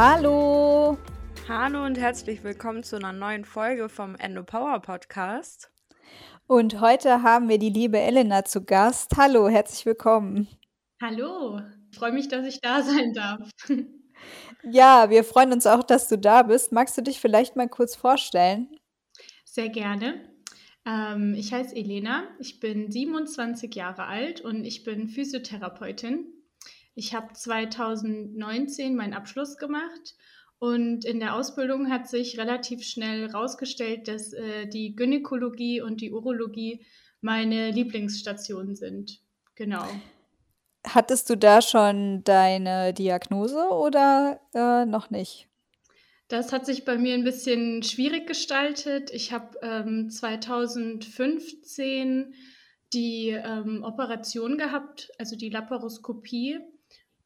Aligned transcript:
Hallo! 0.00 0.96
Hallo 1.48 1.84
und 1.84 1.98
herzlich 1.98 2.44
willkommen 2.44 2.84
zu 2.84 2.94
einer 2.94 3.12
neuen 3.12 3.44
Folge 3.44 3.88
vom 3.88 4.14
Endo 4.14 4.44
Power 4.44 4.78
Podcast. 4.78 5.72
Und 6.46 6.80
heute 6.80 7.24
haben 7.24 7.48
wir 7.48 7.58
die 7.58 7.70
liebe 7.70 7.98
Elena 7.98 8.44
zu 8.44 8.64
Gast. 8.64 9.16
Hallo, 9.16 9.48
herzlich 9.48 9.84
willkommen. 9.86 10.46
Hallo, 11.02 11.60
ich 11.90 11.98
freue 11.98 12.12
mich, 12.12 12.28
dass 12.28 12.46
ich 12.46 12.60
da 12.60 12.80
sein 12.82 13.12
darf. 13.12 13.50
Ja, 14.62 15.10
wir 15.10 15.24
freuen 15.24 15.52
uns 15.52 15.66
auch, 15.66 15.82
dass 15.82 16.06
du 16.06 16.16
da 16.16 16.44
bist. 16.44 16.70
Magst 16.70 16.96
du 16.96 17.02
dich 17.02 17.18
vielleicht 17.18 17.56
mal 17.56 17.68
kurz 17.68 17.96
vorstellen? 17.96 18.68
Sehr 19.44 19.68
gerne. 19.68 20.30
Ähm, 20.86 21.34
ich 21.36 21.52
heiße 21.52 21.74
Elena, 21.74 22.22
ich 22.38 22.60
bin 22.60 22.88
27 22.88 23.74
Jahre 23.74 24.04
alt 24.04 24.42
und 24.42 24.64
ich 24.64 24.84
bin 24.84 25.08
Physiotherapeutin. 25.08 26.37
Ich 26.98 27.14
habe 27.14 27.32
2019 27.32 28.94
meinen 28.96 29.14
Abschluss 29.14 29.56
gemacht 29.56 30.16
und 30.58 31.04
in 31.04 31.20
der 31.20 31.36
Ausbildung 31.36 31.92
hat 31.92 32.08
sich 32.08 32.40
relativ 32.40 32.82
schnell 32.82 33.28
herausgestellt, 33.28 34.08
dass 34.08 34.32
äh, 34.32 34.66
die 34.66 34.96
Gynäkologie 34.96 35.80
und 35.80 36.00
die 36.00 36.10
Urologie 36.10 36.84
meine 37.20 37.70
Lieblingsstationen 37.70 38.74
sind. 38.74 39.20
Genau. 39.54 39.86
Hattest 40.84 41.30
du 41.30 41.36
da 41.36 41.62
schon 41.62 42.24
deine 42.24 42.92
Diagnose 42.92 43.68
oder 43.70 44.40
äh, 44.52 44.84
noch 44.84 45.10
nicht? 45.10 45.46
Das 46.26 46.52
hat 46.52 46.66
sich 46.66 46.84
bei 46.84 46.98
mir 46.98 47.14
ein 47.14 47.22
bisschen 47.22 47.84
schwierig 47.84 48.26
gestaltet. 48.26 49.12
Ich 49.12 49.32
habe 49.32 49.56
ähm, 49.62 50.10
2015 50.10 52.34
die 52.92 53.28
ähm, 53.28 53.84
Operation 53.84 54.58
gehabt, 54.58 55.12
also 55.18 55.36
die 55.36 55.50
Laparoskopie. 55.50 56.58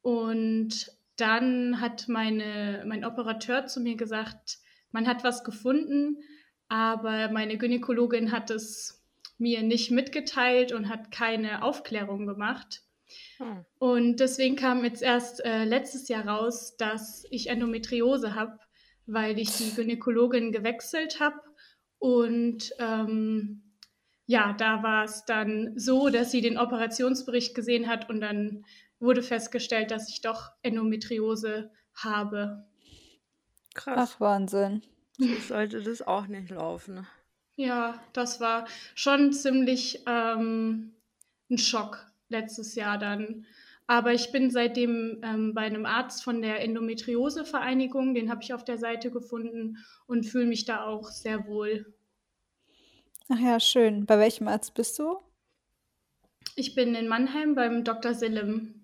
Und 0.03 0.91
dann 1.15 1.81
hat 1.81 2.07
meine, 2.07 2.83
mein 2.85 3.05
Operateur 3.05 3.65
zu 3.65 3.79
mir 3.79 3.95
gesagt, 3.95 4.59
man 4.91 5.07
hat 5.07 5.23
was 5.23 5.43
gefunden, 5.43 6.17
aber 6.67 7.31
meine 7.31 7.57
Gynäkologin 7.57 8.31
hat 8.31 8.51
es 8.51 9.01
mir 9.37 9.63
nicht 9.63 9.91
mitgeteilt 9.91 10.71
und 10.73 10.89
hat 10.89 11.11
keine 11.11 11.63
Aufklärung 11.63 12.27
gemacht. 12.27 12.83
Hm. 13.37 13.65
Und 13.79 14.19
deswegen 14.19 14.55
kam 14.55 14.83
jetzt 14.83 15.01
erst 15.01 15.43
äh, 15.45 15.65
letztes 15.65 16.07
Jahr 16.09 16.27
raus, 16.27 16.75
dass 16.77 17.25
ich 17.29 17.47
Endometriose 17.47 18.35
habe, 18.35 18.59
weil 19.05 19.39
ich 19.39 19.51
die 19.57 19.73
Gynäkologin 19.73 20.51
gewechselt 20.51 21.19
habe. 21.19 21.39
Und 21.97 22.71
ähm, 22.79 23.63
ja, 24.25 24.53
da 24.53 24.83
war 24.83 25.05
es 25.05 25.25
dann 25.25 25.77
so, 25.77 26.09
dass 26.09 26.31
sie 26.31 26.41
den 26.41 26.57
Operationsbericht 26.57 27.55
gesehen 27.55 27.87
hat 27.87 28.09
und 28.09 28.21
dann 28.21 28.65
wurde 29.03 29.21
festgestellt, 29.21 29.91
dass 29.91 30.09
ich 30.09 30.21
doch 30.21 30.51
Endometriose 30.63 31.71
habe. 31.93 32.65
Krass. 33.75 34.13
Ach, 34.15 34.19
Wahnsinn. 34.19 34.81
So 35.17 35.27
sollte 35.47 35.81
das 35.81 36.01
auch 36.01 36.27
nicht 36.27 36.49
laufen. 36.49 37.05
Ja, 37.55 38.01
das 38.13 38.39
war 38.39 38.67
schon 38.95 39.31
ziemlich 39.31 40.03
ähm, 40.07 40.93
ein 41.51 41.57
Schock 41.59 42.05
letztes 42.29 42.73
Jahr 42.73 42.97
dann. 42.97 43.45
Aber 43.85 44.13
ich 44.13 44.31
bin 44.31 44.49
seitdem 44.49 45.19
ähm, 45.23 45.53
bei 45.53 45.61
einem 45.61 45.85
Arzt 45.85 46.23
von 46.23 46.41
der 46.41 46.61
Endometriose-Vereinigung, 46.61 48.13
den 48.15 48.31
habe 48.31 48.41
ich 48.41 48.53
auf 48.53 48.63
der 48.63 48.77
Seite 48.77 49.11
gefunden 49.11 49.77
und 50.07 50.25
fühle 50.25 50.45
mich 50.45 50.65
da 50.65 50.85
auch 50.85 51.09
sehr 51.09 51.45
wohl. 51.45 51.93
Ach 53.29 53.39
ja, 53.39 53.59
schön. 53.59 54.05
Bei 54.05 54.17
welchem 54.17 54.47
Arzt 54.47 54.73
bist 54.73 54.97
du? 54.97 55.19
Ich 56.55 56.75
bin 56.75 56.95
in 56.95 57.07
Mannheim 57.07 57.55
beim 57.55 57.83
Dr. 57.83 58.13
Sillem. 58.13 58.82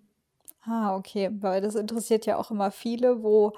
Ah, 0.69 0.95
okay, 0.95 1.31
weil 1.39 1.61
das 1.61 1.73
interessiert 1.73 2.27
ja 2.27 2.37
auch 2.37 2.51
immer 2.51 2.69
viele, 2.69 3.23
wo 3.23 3.53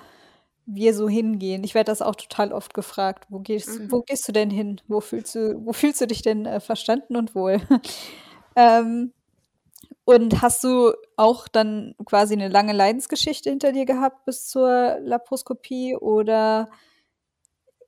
wir 0.66 0.94
so 0.94 1.10
hingehen. 1.10 1.64
Ich 1.64 1.76
werde 1.76 1.92
das 1.92 2.02
auch 2.02 2.16
total 2.16 2.54
oft 2.54 2.74
gefragt. 2.74 3.26
Wo 3.30 3.40
gehst, 3.40 3.80
mhm. 3.80 3.92
wo 3.92 4.02
gehst 4.02 4.28
du 4.28 4.32
denn 4.32 4.50
hin? 4.50 4.80
Wo 4.88 5.02
fühlst 5.02 5.36
du, 5.36 5.60
wo 5.66 5.74
fühlst 5.74 6.00
du 6.00 6.08
dich 6.08 6.22
denn 6.22 6.46
äh, 6.46 6.62
verstanden 6.62 7.18
und 7.18 7.36
wohl? 7.36 7.60
ähm, 8.56 9.12
und 10.06 10.42
hast 10.42 10.64
du 10.64 10.94
auch 11.18 11.48
dann 11.50 11.96
quasi 12.06 12.34
eine 12.34 12.48
lange 12.48 12.74
Leidensgeschichte 12.74 13.50
hinter 13.50 13.74
dir 13.74 13.86
gehabt 13.86 14.26
bis 14.26 14.48
zur 14.48 14.98
Laparoskopie 15.02 15.98
oder 15.98 16.70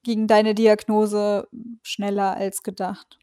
ging 0.03 0.27
deine 0.27 0.53
Diagnose 0.53 1.47
schneller 1.81 2.35
als 2.35 2.61
gedacht? 2.61 3.19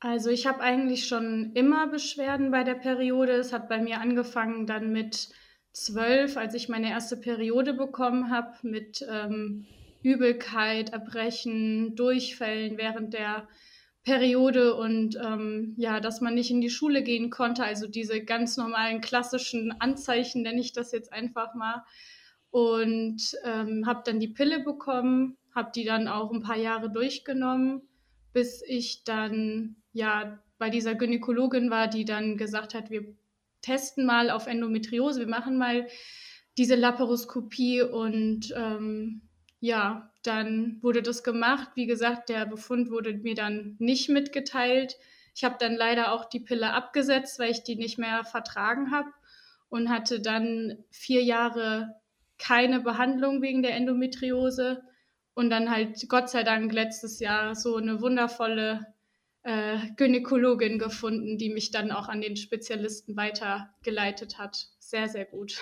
Also 0.00 0.30
ich 0.30 0.46
habe 0.46 0.60
eigentlich 0.60 1.08
schon 1.08 1.52
immer 1.54 1.88
Beschwerden 1.88 2.50
bei 2.50 2.62
der 2.62 2.74
Periode. 2.74 3.32
Es 3.32 3.52
hat 3.52 3.68
bei 3.68 3.78
mir 3.78 4.00
angefangen 4.00 4.66
dann 4.66 4.92
mit 4.92 5.28
zwölf, 5.72 6.36
als 6.36 6.54
ich 6.54 6.68
meine 6.68 6.90
erste 6.90 7.16
Periode 7.16 7.74
bekommen 7.74 8.30
habe, 8.30 8.54
mit 8.62 9.04
ähm, 9.10 9.66
Übelkeit, 10.02 10.90
Erbrechen, 10.90 11.96
Durchfällen 11.96 12.78
während 12.78 13.12
der 13.12 13.48
Periode 14.04 14.74
und 14.74 15.16
ähm, 15.16 15.74
ja, 15.76 16.00
dass 16.00 16.20
man 16.20 16.34
nicht 16.34 16.50
in 16.50 16.60
die 16.60 16.70
Schule 16.70 17.02
gehen 17.02 17.28
konnte. 17.30 17.64
Also 17.64 17.88
diese 17.88 18.24
ganz 18.24 18.56
normalen 18.56 19.00
klassischen 19.00 19.72
Anzeichen 19.80 20.42
nenne 20.42 20.60
ich 20.60 20.72
das 20.72 20.92
jetzt 20.92 21.12
einfach 21.12 21.54
mal. 21.54 21.84
Und 22.50 23.20
ähm, 23.44 23.86
habe 23.86 24.02
dann 24.06 24.20
die 24.20 24.28
Pille 24.28 24.60
bekommen, 24.60 25.36
habe 25.54 25.72
die 25.74 25.84
dann 25.84 26.08
auch 26.08 26.32
ein 26.32 26.42
paar 26.42 26.56
Jahre 26.56 26.90
durchgenommen, 26.90 27.82
bis 28.32 28.62
ich 28.66 29.04
dann 29.04 29.76
ja 29.98 30.38
bei 30.58 30.70
dieser 30.70 30.94
Gynäkologin 30.94 31.70
war, 31.70 31.88
die 31.88 32.04
dann 32.04 32.36
gesagt 32.36 32.74
hat, 32.74 32.90
wir 32.90 33.04
testen 33.60 34.06
mal 34.06 34.30
auf 34.30 34.46
Endometriose, 34.46 35.20
wir 35.20 35.28
machen 35.28 35.58
mal 35.58 35.86
diese 36.56 36.74
Laparoskopie 36.74 37.82
und 37.82 38.52
ähm, 38.56 39.22
ja, 39.60 40.10
dann 40.22 40.78
wurde 40.82 41.02
das 41.02 41.22
gemacht. 41.22 41.70
Wie 41.74 41.86
gesagt, 41.86 42.28
der 42.28 42.46
Befund 42.46 42.90
wurde 42.90 43.14
mir 43.14 43.34
dann 43.34 43.76
nicht 43.78 44.08
mitgeteilt. 44.08 44.96
Ich 45.34 45.44
habe 45.44 45.56
dann 45.58 45.76
leider 45.76 46.12
auch 46.12 46.24
die 46.24 46.40
Pille 46.40 46.72
abgesetzt, 46.72 47.38
weil 47.38 47.50
ich 47.50 47.62
die 47.62 47.76
nicht 47.76 47.98
mehr 47.98 48.24
vertragen 48.24 48.90
habe 48.90 49.10
und 49.68 49.88
hatte 49.88 50.20
dann 50.20 50.78
vier 50.90 51.22
Jahre 51.22 51.94
keine 52.38 52.80
Behandlung 52.80 53.42
wegen 53.42 53.62
der 53.62 53.74
Endometriose 53.74 54.82
und 55.34 55.50
dann 55.50 55.70
halt 55.70 56.08
Gott 56.08 56.30
sei 56.30 56.42
Dank 56.42 56.72
letztes 56.72 57.20
Jahr 57.20 57.54
so 57.54 57.76
eine 57.76 58.00
wundervolle 58.00 58.86
äh, 59.48 59.78
Gynäkologin 59.96 60.78
gefunden, 60.78 61.38
die 61.38 61.48
mich 61.48 61.70
dann 61.70 61.90
auch 61.90 62.08
an 62.08 62.20
den 62.20 62.36
Spezialisten 62.36 63.16
weitergeleitet 63.16 64.36
hat. 64.38 64.68
Sehr, 64.78 65.08
sehr 65.08 65.24
gut. 65.24 65.58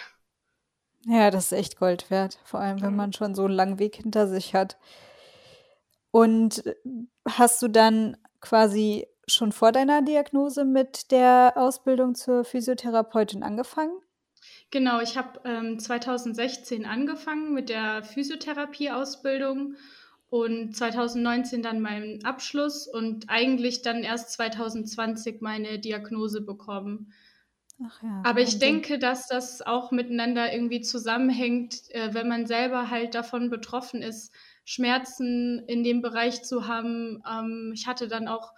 Ja, 1.07 1.31
das 1.31 1.53
ist 1.53 1.59
echt 1.59 1.79
Gold 1.79 2.11
wert, 2.11 2.41
vor 2.43 2.59
allem 2.59 2.83
wenn 2.83 2.97
man 2.97 3.13
schon 3.13 3.37
so 3.37 3.45
einen 3.45 3.55
langen 3.55 3.79
Weg 3.79 3.95
hinter 3.95 4.27
sich 4.27 4.57
hat. 4.57 4.77
Und 6.11 6.65
hast 7.29 7.63
du 7.63 7.69
dann 7.69 8.17
quasi 8.41 9.07
schon 9.29 9.53
vor 9.53 9.71
deiner 9.71 10.03
Diagnose 10.03 10.65
mit 10.65 11.13
der 11.13 11.53
Ausbildung 11.55 12.17
zur 12.17 12.45
Physiotherapeutin 12.45 13.45
angefangen? 13.45 13.97
Genau, 14.73 15.01
ich 15.01 15.17
habe 15.17 15.41
ähm, 15.45 15.79
2016 15.79 16.87
angefangen 16.87 17.55
mit 17.55 17.69
der 17.69 18.03
Physiotherapie-Ausbildung 18.03 19.77
und 20.29 20.77
2019 20.77 21.63
dann 21.63 21.81
meinen 21.81 22.25
Abschluss 22.25 22.89
und 22.89 23.27
eigentlich 23.29 23.83
dann 23.83 24.03
erst 24.03 24.33
2020 24.33 25.41
meine 25.41 25.79
Diagnose 25.79 26.41
bekommen. 26.41 27.13
Ja, 27.79 28.23
Aber 28.25 28.41
ich 28.41 28.59
denke, 28.59 28.99
dass 28.99 29.29
das 29.29 29.61
auch 29.61 29.91
miteinander 29.91 30.53
irgendwie 30.53 30.81
zusammenhängt, 30.81 31.91
äh, 31.91 32.15
wenn 32.15 32.29
man 32.29 32.47
selber 32.47 32.91
halt 32.91 33.15
davon 33.15 33.51
betroffen 33.51 34.03
ist, 34.03 34.33
Schmerzen 34.65 35.63
in 35.67 35.85
dem 35.85 36.01
Bereich 36.01 36.43
zu 36.43 36.67
haben. 36.67 37.23
Ähm, 37.31 37.73
ich 37.75 37.87
hatte 37.87 38.09
dann 38.09 38.29
auch 38.29 38.53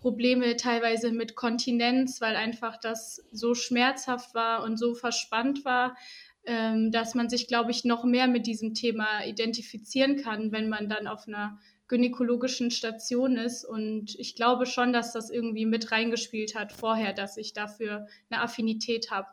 Probleme 0.00 0.56
teilweise 0.56 1.12
mit 1.12 1.36
Kontinenz, 1.36 2.20
weil 2.20 2.36
einfach 2.36 2.76
das 2.76 3.24
so 3.32 3.54
schmerzhaft 3.54 4.34
war 4.34 4.62
und 4.62 4.76
so 4.76 4.94
verspannt 4.94 5.64
war, 5.64 5.96
ähm, 6.46 6.90
dass 6.90 7.14
man 7.14 7.28
sich, 7.28 7.48
glaube 7.48 7.70
ich, 7.70 7.84
noch 7.84 8.04
mehr 8.04 8.26
mit 8.26 8.46
diesem 8.46 8.74
Thema 8.74 9.24
identifizieren 9.24 10.16
kann, 10.16 10.52
wenn 10.52 10.68
man 10.68 10.88
dann 10.88 11.06
auf 11.06 11.26
einer 11.26 11.58
gynäkologischen 11.88 12.70
Station 12.70 13.36
ist. 13.36 13.64
Und 13.64 14.14
ich 14.18 14.36
glaube 14.36 14.66
schon, 14.66 14.92
dass 14.92 15.12
das 15.12 15.30
irgendwie 15.30 15.66
mit 15.66 15.92
reingespielt 15.92 16.54
hat 16.54 16.72
vorher, 16.72 17.12
dass 17.12 17.36
ich 17.36 17.52
dafür 17.52 18.06
eine 18.30 18.40
Affinität 18.40 19.10
habe. 19.10 19.28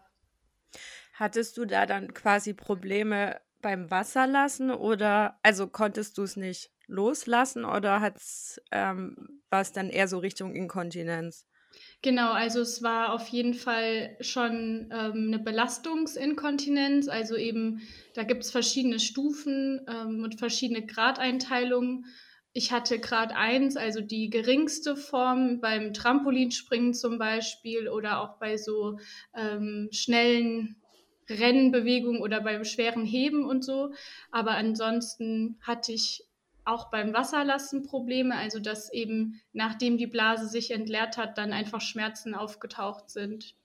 Hattest 1.13 1.57
du 1.57 1.65
da 1.65 1.85
dann 1.85 2.13
quasi 2.13 2.53
Probleme 2.53 3.39
beim 3.61 3.91
Wasserlassen 3.91 4.71
oder 4.71 5.39
also 5.43 5.67
konntest 5.67 6.17
du 6.17 6.23
es 6.23 6.35
nicht 6.35 6.71
loslassen 6.87 7.63
oder 7.63 8.13
ähm, 8.71 9.41
war 9.49 9.61
es 9.61 9.71
dann 9.71 9.89
eher 9.89 10.07
so 10.07 10.17
Richtung 10.19 10.55
Inkontinenz? 10.55 11.45
Genau, 12.03 12.31
also 12.31 12.61
es 12.61 12.81
war 12.81 13.13
auf 13.13 13.27
jeden 13.27 13.53
Fall 13.53 14.17
schon 14.21 14.89
ähm, 14.91 15.27
eine 15.27 15.37
Belastungsinkontinenz. 15.37 17.07
Also 17.07 17.35
eben, 17.35 17.81
da 18.15 18.23
gibt 18.23 18.43
es 18.43 18.49
verschiedene 18.49 18.99
Stufen 18.99 19.81
ähm, 19.87 20.23
und 20.23 20.39
verschiedene 20.39 20.83
Gradeinteilungen. 20.83 22.05
Ich 22.53 22.71
hatte 22.71 22.99
Grad 22.99 23.33
1, 23.35 23.77
also 23.77 24.01
die 24.01 24.31
geringste 24.31 24.95
Form 24.95 25.61
beim 25.61 25.93
Trampolinspringen 25.93 26.95
zum 26.95 27.19
Beispiel 27.19 27.87
oder 27.87 28.19
auch 28.21 28.39
bei 28.39 28.57
so 28.57 28.97
ähm, 29.35 29.89
schnellen 29.91 30.77
Rennbewegung 31.29 32.19
oder 32.19 32.41
beim 32.41 32.65
schweren 32.65 33.05
Heben 33.05 33.45
und 33.45 33.63
so. 33.63 33.93
Aber 34.31 34.51
ansonsten 34.51 35.59
hatte 35.61 35.91
ich 35.91 36.23
auch 36.65 36.89
beim 36.89 37.13
Wasserlassen 37.13 37.83
Probleme, 37.83 38.35
also 38.35 38.59
dass 38.59 38.91
eben 38.91 39.41
nachdem 39.53 39.97
die 39.97 40.07
Blase 40.07 40.47
sich 40.47 40.71
entleert 40.71 41.17
hat, 41.17 41.37
dann 41.37 41.53
einfach 41.53 41.81
Schmerzen 41.81 42.35
aufgetaucht 42.35 43.09
sind. 43.09 43.55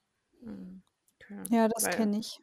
Hm, 0.42 0.82
okay. 1.20 1.42
Ja, 1.50 1.68
das 1.68 1.90
kenne 1.90 2.18
ich. 2.18 2.40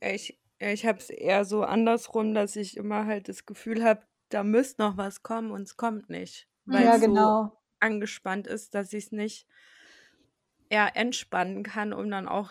Ich, 0.00 0.38
ich 0.58 0.86
habe 0.86 0.98
es 0.98 1.10
eher 1.10 1.44
so 1.44 1.62
andersrum, 1.62 2.34
dass 2.34 2.56
ich 2.56 2.76
immer 2.76 3.06
halt 3.06 3.28
das 3.28 3.46
Gefühl 3.46 3.82
habe, 3.82 4.02
da 4.28 4.42
müsste 4.42 4.82
noch 4.82 4.96
was 4.96 5.22
kommen 5.22 5.50
und 5.50 5.62
es 5.62 5.76
kommt 5.76 6.10
nicht. 6.10 6.48
Weil 6.66 6.84
ja, 6.84 6.94
es 6.96 7.00
genau. 7.00 7.44
so 7.44 7.58
angespannt 7.80 8.46
ist, 8.46 8.74
dass 8.74 8.92
ich 8.92 9.06
es 9.06 9.12
nicht 9.12 9.46
eher 10.68 10.96
entspannen 10.96 11.62
kann, 11.62 11.92
um 11.92 12.10
dann 12.10 12.26
auch 12.26 12.50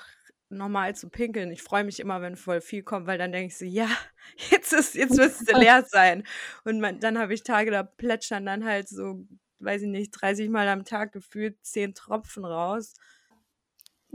normal 0.53 0.95
zu 0.95 1.09
pinkeln. 1.09 1.51
Ich 1.51 1.63
freue 1.63 1.83
mich 1.83 1.99
immer, 1.99 2.21
wenn 2.21 2.35
voll 2.35 2.61
viel 2.61 2.83
kommt, 2.83 3.07
weil 3.07 3.17
dann 3.17 3.31
denke 3.31 3.47
ich 3.47 3.57
so, 3.57 3.65
ja, 3.65 3.87
jetzt 4.51 4.73
ist, 4.73 4.95
jetzt 4.95 5.17
müsste 5.17 5.57
leer 5.57 5.83
sein. 5.87 6.23
Und 6.63 6.79
man, 6.79 6.99
dann 6.99 7.19
habe 7.19 7.33
ich 7.33 7.43
Tage, 7.43 7.71
da 7.71 7.83
plätschern 7.83 8.45
dann 8.45 8.65
halt 8.65 8.87
so, 8.87 9.25
weiß 9.59 9.83
ich 9.83 9.89
nicht, 9.89 10.11
30 10.11 10.49
Mal 10.49 10.67
am 10.67 10.85
Tag 10.85 11.11
gefühlt 11.11 11.57
10 11.65 11.93
Tropfen 11.93 12.45
raus. 12.45 12.93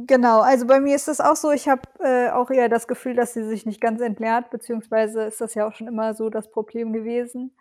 Genau, 0.01 0.41
also 0.43 0.65
bei 0.65 0.79
mir 0.79 0.95
ist 0.95 1.09
das 1.09 1.21
auch 1.21 1.35
so. 1.35 1.51
Ich 1.51 1.69
habe 1.69 1.83
äh, 1.99 2.31
auch 2.31 2.51
eher 2.51 2.69
das 2.69 2.87
Gefühl, 2.87 3.15
dass 3.15 3.35
sie 3.35 3.43
sich 3.43 3.67
nicht 3.67 3.81
ganz 3.81 4.01
entleert, 4.01 4.51
beziehungsweise 4.51 5.25
ist 5.25 5.41
das 5.41 5.55
ja 5.55 5.67
auch 5.67 5.75
schon 5.75 5.89
immer 5.89 6.15
so 6.15 6.31
das 6.31 6.51
Problem 6.53 6.93
gewesen. 6.93 7.53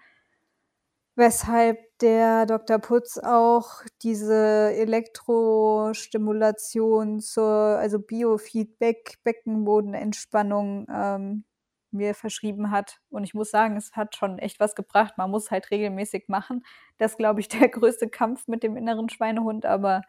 Weshalb 1.20 1.80
der 2.00 2.46
Dr. 2.46 2.78
Putz 2.78 3.18
auch 3.18 3.82
diese 4.04 4.72
Elektrostimulation 4.76 7.22
zur 7.22 7.52
also 7.52 7.98
Biofeedback, 7.98 9.18
Beckenbodenentspannung, 9.24 10.86
ähm, 10.94 11.44
mir 11.90 12.14
verschrieben 12.14 12.70
hat. 12.70 13.00
Und 13.10 13.24
ich 13.24 13.34
muss 13.34 13.50
sagen, 13.50 13.78
es 13.78 13.96
hat 13.96 14.16
schon 14.16 14.38
echt 14.38 14.60
was 14.60 14.76
gebracht. 14.76 15.18
Man 15.18 15.32
muss 15.32 15.50
halt 15.50 15.72
regelmäßig 15.72 16.26
machen. 16.28 16.64
Das 17.00 17.18
glaube 17.18 17.40
ich, 17.40 17.48
der 17.50 17.70
größte 17.70 18.10
Kampf 18.10 18.48
mit 18.48 18.62
dem 18.62 18.78
inneren 18.78 19.10
Schweinehund, 19.10 19.66
aber 19.66 20.04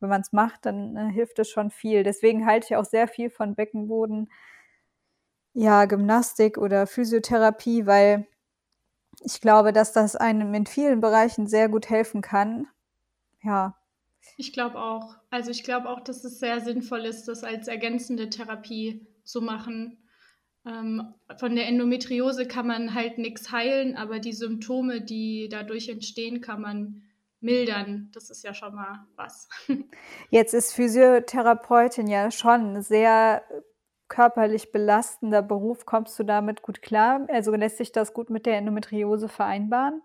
wenn 0.00 0.08
man 0.08 0.22
es 0.22 0.32
macht, 0.32 0.64
dann 0.64 0.96
äh, 0.96 1.12
hilft 1.12 1.38
es 1.40 1.50
schon 1.50 1.70
viel. 1.70 2.04
Deswegen 2.04 2.46
halte 2.46 2.68
ich 2.70 2.76
auch 2.76 2.86
sehr 2.86 3.06
viel 3.06 3.28
von 3.28 3.54
Beckenboden, 3.54 4.30
ja, 5.52 5.84
Gymnastik 5.84 6.58
oder 6.58 6.86
Physiotherapie, 6.86 7.86
weil 7.86 8.26
ich 9.24 9.40
glaube, 9.40 9.72
dass 9.72 9.92
das 9.92 10.16
einem 10.16 10.52
in 10.54 10.66
vielen 10.66 11.00
Bereichen 11.00 11.46
sehr 11.46 11.68
gut 11.68 11.88
helfen 11.88 12.20
kann. 12.20 12.66
Ja. 13.42 13.76
Ich 14.36 14.52
glaube 14.52 14.78
auch. 14.78 15.16
Also 15.30 15.50
ich 15.50 15.64
glaube 15.64 15.88
auch, 15.88 16.00
dass 16.00 16.24
es 16.24 16.38
sehr 16.38 16.60
sinnvoll 16.60 17.04
ist, 17.04 17.26
das 17.26 17.44
als 17.44 17.68
ergänzende 17.68 18.30
Therapie 18.30 19.06
zu 19.24 19.40
machen. 19.40 19.98
Ähm, 20.66 21.14
von 21.38 21.54
der 21.56 21.66
Endometriose 21.68 22.46
kann 22.46 22.66
man 22.66 22.94
halt 22.94 23.18
nichts 23.18 23.52
heilen, 23.52 23.96
aber 23.96 24.18
die 24.18 24.32
Symptome, 24.32 25.00
die 25.00 25.48
dadurch 25.50 25.88
entstehen, 25.88 26.40
kann 26.40 26.60
man 26.60 27.02
mildern. 27.40 28.10
Das 28.12 28.30
ist 28.30 28.44
ja 28.44 28.54
schon 28.54 28.74
mal 28.74 29.06
was. 29.16 29.48
Jetzt 30.30 30.54
ist 30.54 30.72
Physiotherapeutin 30.72 32.08
ja 32.08 32.30
schon 32.30 32.82
sehr 32.82 33.42
körperlich 34.08 34.72
belastender 34.72 35.42
Beruf. 35.42 35.86
Kommst 35.86 36.18
du 36.18 36.24
damit 36.24 36.62
gut 36.62 36.82
klar? 36.82 37.26
Also 37.28 37.54
lässt 37.54 37.78
sich 37.78 37.92
das 37.92 38.12
gut 38.12 38.30
mit 38.30 38.46
der 38.46 38.58
Endometriose 38.58 39.28
vereinbaren? 39.28 40.02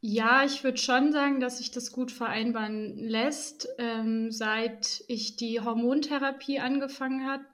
Ja, 0.00 0.44
ich 0.44 0.62
würde 0.62 0.78
schon 0.78 1.10
sagen, 1.10 1.40
dass 1.40 1.58
sich 1.58 1.70
das 1.72 1.90
gut 1.90 2.12
vereinbaren 2.12 2.96
lässt, 2.96 3.68
ähm, 3.78 4.30
seit 4.30 5.02
ich 5.08 5.36
die 5.36 5.60
Hormontherapie 5.60 6.60
angefangen 6.60 7.26
habe. 7.26 7.44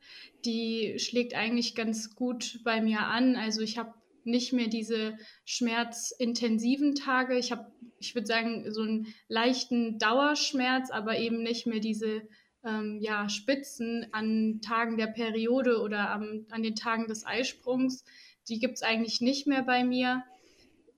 Die 0.45 0.99
schlägt 0.99 1.35
eigentlich 1.35 1.75
ganz 1.75 2.15
gut 2.15 2.61
bei 2.65 2.83
mir 2.83 3.01
an. 3.01 3.37
Also 3.37 3.63
ich 3.63 3.79
habe 3.79 3.95
nicht 4.25 4.53
mehr 4.53 4.67
diese 4.67 5.17
schmerzintensiven 5.45 6.95
Tage. 6.95 7.39
Ich 7.39 7.53
habe, 7.53 7.73
ich 7.99 8.15
würde 8.15 8.27
sagen, 8.27 8.71
so 8.73 8.83
einen 8.83 9.07
leichten 9.29 9.99
Dauerschmerz, 9.99 10.91
aber 10.91 11.19
eben 11.19 11.43
nicht 11.43 11.67
mehr 11.67 11.81
diese 11.81 12.23
ähm, 12.65 12.99
ja, 13.01 13.29
Spitzen 13.29 14.07
an 14.13 14.61
Tagen 14.63 14.97
der 14.97 15.09
Periode 15.09 15.81
oder 15.81 16.11
am, 16.11 16.47
an 16.51 16.63
den 16.63 16.77
Tagen 16.77 17.07
des 17.07 17.27
Eisprungs. 17.27 18.05
Die 18.49 18.59
gibt 18.59 18.77
es 18.77 18.83
eigentlich 18.83 19.21
nicht 19.21 19.47
mehr 19.47 19.63
bei 19.63 19.85
mir. 19.85 20.25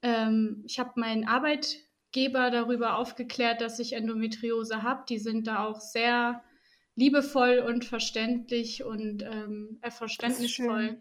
Ähm, 0.02 0.62
ich 0.66 0.78
habe 0.78 0.92
meinen 0.96 1.26
Arbeitgeber 1.26 2.50
darüber 2.50 2.98
aufgeklärt, 2.98 3.60
dass 3.60 3.78
ich 3.78 3.94
Endometriose 3.94 4.82
habe. 4.82 5.04
Die 5.08 5.18
sind 5.18 5.46
da 5.46 5.64
auch 5.64 5.80
sehr 5.80 6.42
liebevoll 6.96 7.58
und 7.58 7.84
verständlich 7.84 8.84
und 8.84 9.22
ähm, 9.22 9.78
äh, 9.82 9.90
verständnisvoll. 9.90 11.00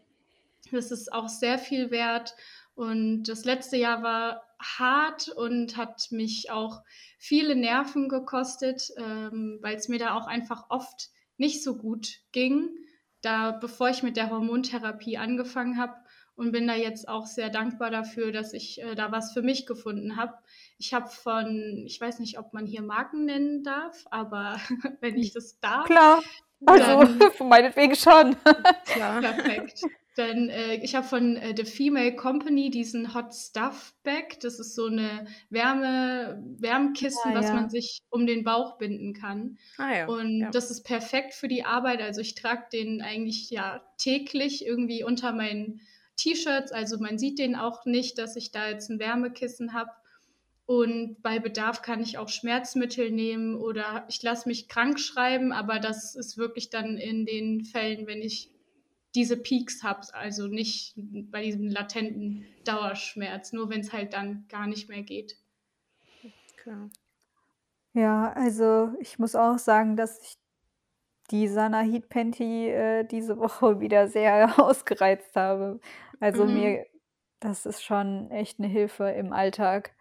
Das 0.71 0.85
ist, 0.85 0.91
das 0.91 0.99
ist 0.99 1.13
auch 1.13 1.27
sehr 1.27 1.59
viel 1.59 1.91
wert. 1.91 2.35
Und 2.75 3.23
das 3.23 3.45
letzte 3.45 3.77
Jahr 3.77 4.01
war 4.01 4.43
hart 4.63 5.29
und 5.29 5.77
hat 5.77 6.07
mich 6.11 6.49
auch 6.51 6.81
viele 7.17 7.55
Nerven 7.55 8.09
gekostet, 8.09 8.89
ähm, 8.97 9.59
weil 9.61 9.75
es 9.75 9.87
mir 9.87 9.99
da 9.99 10.15
auch 10.15 10.27
einfach 10.27 10.65
oft 10.69 11.09
nicht 11.37 11.63
so 11.63 11.77
gut 11.77 12.19
ging, 12.31 12.69
da 13.21 13.51
bevor 13.51 13.89
ich 13.89 14.03
mit 14.03 14.17
der 14.17 14.29
Hormontherapie 14.29 15.17
angefangen 15.17 15.77
habe 15.77 15.95
und 16.35 16.51
bin 16.51 16.67
da 16.67 16.75
jetzt 16.75 17.07
auch 17.07 17.25
sehr 17.25 17.49
dankbar 17.49 17.91
dafür, 17.91 18.31
dass 18.31 18.53
ich 18.53 18.81
äh, 18.81 18.95
da 18.95 19.11
was 19.11 19.33
für 19.33 19.41
mich 19.41 19.65
gefunden 19.65 20.17
habe. 20.17 20.33
Ich 20.77 20.93
habe 20.93 21.09
von, 21.09 21.83
ich 21.85 21.99
weiß 21.99 22.19
nicht, 22.19 22.39
ob 22.39 22.53
man 22.53 22.65
hier 22.65 22.81
Marken 22.81 23.25
nennen 23.25 23.63
darf, 23.63 24.05
aber 24.09 24.59
wenn 25.01 25.17
ich 25.17 25.33
das 25.33 25.59
darf. 25.59 25.85
Klar, 25.85 26.23
also 26.65 27.07
meinetwegen 27.43 27.95
schon. 27.95 28.35
Ja, 28.97 29.19
perfekt. 29.19 29.83
Denn 30.17 30.49
äh, 30.49 30.75
ich 30.75 30.93
habe 30.95 31.07
von 31.07 31.37
äh, 31.37 31.55
The 31.57 31.65
Female 31.65 32.15
Company 32.15 32.69
diesen 32.69 33.13
Hot 33.15 33.33
Stuff 33.33 33.95
Bag. 34.03 34.39
Das 34.41 34.59
ist 34.59 34.75
so 34.75 34.85
eine 34.85 35.25
Wärme, 35.49 36.43
Wärmkissen, 36.59 37.31
ah, 37.31 37.35
was 37.35 37.47
ja. 37.47 37.53
man 37.55 37.69
sich 37.69 38.01
um 38.09 38.27
den 38.27 38.43
Bauch 38.43 38.77
binden 38.77 39.13
kann. 39.13 39.57
Ah, 39.77 39.95
ja. 39.95 40.07
Und 40.07 40.41
ja. 40.41 40.51
das 40.51 40.69
ist 40.69 40.83
perfekt 40.83 41.33
für 41.33 41.47
die 41.47 41.65
Arbeit. 41.65 42.01
Also 42.01 42.21
ich 42.21 42.35
trage 42.35 42.65
den 42.71 43.01
eigentlich 43.01 43.49
ja 43.49 43.81
täglich 43.97 44.65
irgendwie 44.65 45.03
unter 45.03 45.33
meinen 45.33 45.81
T-Shirts. 46.17 46.71
Also 46.71 46.99
man 46.99 47.17
sieht 47.17 47.39
den 47.39 47.55
auch 47.55 47.85
nicht, 47.85 48.19
dass 48.19 48.35
ich 48.35 48.51
da 48.51 48.69
jetzt 48.69 48.89
ein 48.89 48.99
Wärmekissen 48.99 49.73
habe. 49.73 49.89
Und 50.65 51.21
bei 51.21 51.39
Bedarf 51.39 51.81
kann 51.81 52.01
ich 52.01 52.17
auch 52.17 52.29
Schmerzmittel 52.29 53.11
nehmen 53.11 53.55
oder 53.55 54.05
ich 54.07 54.21
lasse 54.21 54.47
mich 54.47 54.69
krank 54.69 54.97
schreiben, 54.97 55.51
aber 55.51 55.79
das 55.79 56.15
ist 56.15 56.37
wirklich 56.37 56.69
dann 56.69 56.97
in 56.97 57.25
den 57.25 57.65
Fällen, 57.65 58.07
wenn 58.07 58.21
ich 58.21 58.52
diese 59.15 59.37
Peaks 59.37 59.83
habe, 59.83 60.01
also 60.13 60.47
nicht 60.47 60.93
bei 60.95 61.43
diesem 61.43 61.67
latenten 61.67 62.45
Dauerschmerz, 62.65 63.53
nur 63.53 63.69
wenn 63.69 63.81
es 63.81 63.93
halt 63.93 64.13
dann 64.13 64.45
gar 64.49 64.67
nicht 64.67 64.89
mehr 64.89 65.03
geht. 65.03 65.37
Klar. 66.57 66.89
Ja, 67.93 68.33
also 68.33 68.91
ich 68.99 69.19
muss 69.19 69.35
auch 69.35 69.59
sagen, 69.59 69.95
dass 69.95 70.19
ich 70.21 70.37
die 71.29 71.47
Sana 71.47 71.81
Heat 71.81 72.09
Panty 72.09 72.69
äh, 72.69 73.03
diese 73.05 73.37
Woche 73.37 73.79
wieder 73.79 74.07
sehr 74.07 74.59
ausgereizt 74.59 75.35
habe. 75.35 75.79
Also 76.19 76.45
mhm. 76.45 76.53
mir, 76.53 76.85
das 77.39 77.65
ist 77.65 77.83
schon 77.83 78.31
echt 78.31 78.59
eine 78.59 78.67
Hilfe 78.67 79.09
im 79.09 79.31
Alltag. 79.33 79.95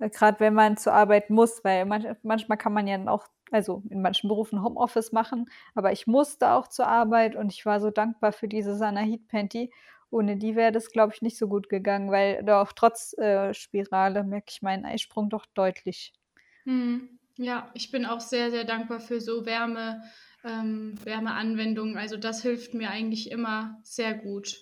Äh, 0.00 0.10
Gerade 0.10 0.40
wenn 0.40 0.54
man 0.54 0.76
zur 0.76 0.92
Arbeit 0.92 1.30
muss, 1.30 1.62
weil 1.64 1.84
manch, 1.84 2.06
manchmal 2.22 2.58
kann 2.58 2.72
man 2.72 2.86
ja 2.86 2.98
auch 3.06 3.26
also 3.50 3.82
in 3.90 4.02
manchen 4.02 4.28
Berufen 4.28 4.62
Homeoffice 4.62 5.12
machen, 5.12 5.50
aber 5.74 5.92
ich 5.92 6.06
musste 6.06 6.50
auch 6.50 6.68
zur 6.68 6.86
Arbeit 6.86 7.36
und 7.36 7.52
ich 7.52 7.66
war 7.66 7.80
so 7.80 7.90
dankbar 7.90 8.32
für 8.32 8.48
diese 8.48 8.76
Sana 8.76 9.00
Heat 9.00 9.28
Panty. 9.28 9.70
Ohne 10.10 10.36
die 10.36 10.56
wäre 10.56 10.72
das, 10.72 10.90
glaube 10.90 11.12
ich, 11.14 11.22
nicht 11.22 11.38
so 11.38 11.46
gut 11.46 11.68
gegangen, 11.68 12.10
weil 12.10 12.42
doch 12.42 12.72
trotz 12.72 13.16
äh, 13.18 13.54
Spirale 13.54 14.24
merke 14.24 14.46
ich 14.50 14.60
meinen 14.60 14.84
Eisprung 14.84 15.30
doch 15.30 15.46
deutlich. 15.54 16.12
Hm. 16.64 17.20
Ja, 17.36 17.70
ich 17.72 17.90
bin 17.90 18.04
auch 18.04 18.20
sehr, 18.20 18.50
sehr 18.50 18.64
dankbar 18.64 19.00
für 19.00 19.20
so 19.20 19.46
Wärme, 19.46 20.02
ähm, 20.44 20.94
Wärmeanwendungen. 21.04 21.96
Also 21.96 22.18
das 22.18 22.42
hilft 22.42 22.74
mir 22.74 22.90
eigentlich 22.90 23.30
immer 23.30 23.78
sehr 23.82 24.14
gut. 24.14 24.58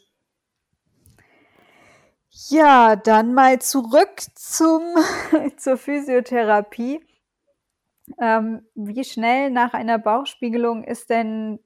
Ja, 2.51 2.95
dann 2.95 3.35
mal 3.35 3.61
zurück 3.61 4.21
zum, 4.35 4.83
zur 5.57 5.77
Physiotherapie. 5.77 7.01
Ähm, 8.21 8.63
wie 8.75 9.05
schnell 9.05 9.51
nach 9.51 9.75
einer 9.75 9.99
Bauchspiegelung 9.99 10.85
ist 10.85 11.11
denn 11.11 11.61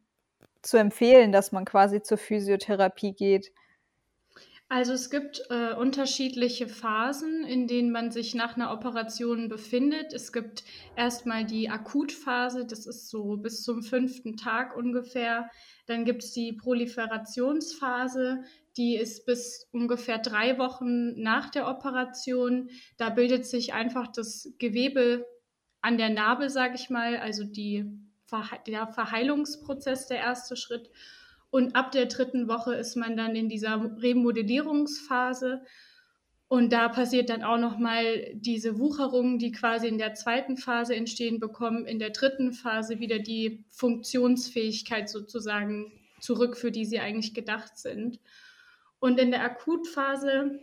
zu 0.62 0.76
empfehlen, 0.76 1.32
dass 1.32 1.52
man 1.52 1.64
quasi 1.64 2.02
zur 2.02 2.18
Physiotherapie 2.18 3.12
geht? 3.12 3.52
Also 4.74 4.94
es 4.94 5.10
gibt 5.10 5.42
äh, 5.50 5.74
unterschiedliche 5.74 6.66
Phasen, 6.66 7.44
in 7.44 7.66
denen 7.66 7.92
man 7.92 8.10
sich 8.10 8.34
nach 8.34 8.56
einer 8.56 8.72
Operation 8.72 9.50
befindet. 9.50 10.14
Es 10.14 10.32
gibt 10.32 10.64
erstmal 10.96 11.44
die 11.44 11.68
Akutphase, 11.68 12.64
das 12.64 12.86
ist 12.86 13.10
so 13.10 13.36
bis 13.36 13.62
zum 13.64 13.82
fünften 13.82 14.38
Tag 14.38 14.74
ungefähr. 14.74 15.50
Dann 15.84 16.06
gibt 16.06 16.24
es 16.24 16.32
die 16.32 16.54
Proliferationsphase, 16.54 18.44
die 18.78 18.96
ist 18.96 19.26
bis 19.26 19.68
ungefähr 19.72 20.16
drei 20.16 20.56
Wochen 20.56 21.20
nach 21.20 21.50
der 21.50 21.68
Operation. 21.68 22.70
Da 22.96 23.10
bildet 23.10 23.44
sich 23.44 23.74
einfach 23.74 24.08
das 24.08 24.54
Gewebe 24.58 25.26
an 25.82 25.98
der 25.98 26.10
Narbe, 26.10 26.48
sage 26.48 26.76
ich 26.76 26.88
mal, 26.90 27.16
also 27.16 27.44
die, 27.44 27.84
der 28.66 28.86
Verheilungsprozess 28.86 30.06
der 30.06 30.18
erste 30.18 30.56
Schritt. 30.56 30.90
Und 31.50 31.76
ab 31.76 31.92
der 31.92 32.06
dritten 32.06 32.48
Woche 32.48 32.74
ist 32.74 32.96
man 32.96 33.16
dann 33.16 33.36
in 33.36 33.48
dieser 33.48 33.92
Remodellierungsphase. 34.00 35.62
Und 36.48 36.72
da 36.72 36.88
passiert 36.88 37.30
dann 37.30 37.42
auch 37.42 37.58
nochmal 37.58 38.30
diese 38.34 38.78
Wucherungen, 38.78 39.38
die 39.38 39.52
quasi 39.52 39.88
in 39.88 39.98
der 39.98 40.14
zweiten 40.14 40.56
Phase 40.56 40.94
entstehen, 40.94 41.40
bekommen 41.40 41.84
in 41.84 41.98
der 41.98 42.10
dritten 42.10 42.52
Phase 42.52 43.00
wieder 43.00 43.18
die 43.18 43.64
Funktionsfähigkeit 43.70 45.08
sozusagen 45.08 45.92
zurück, 46.20 46.56
für 46.56 46.70
die 46.70 46.84
sie 46.84 47.00
eigentlich 47.00 47.34
gedacht 47.34 47.76
sind. 47.76 48.20
Und 49.00 49.18
in 49.18 49.30
der 49.30 49.42
Akutphase 49.42 50.60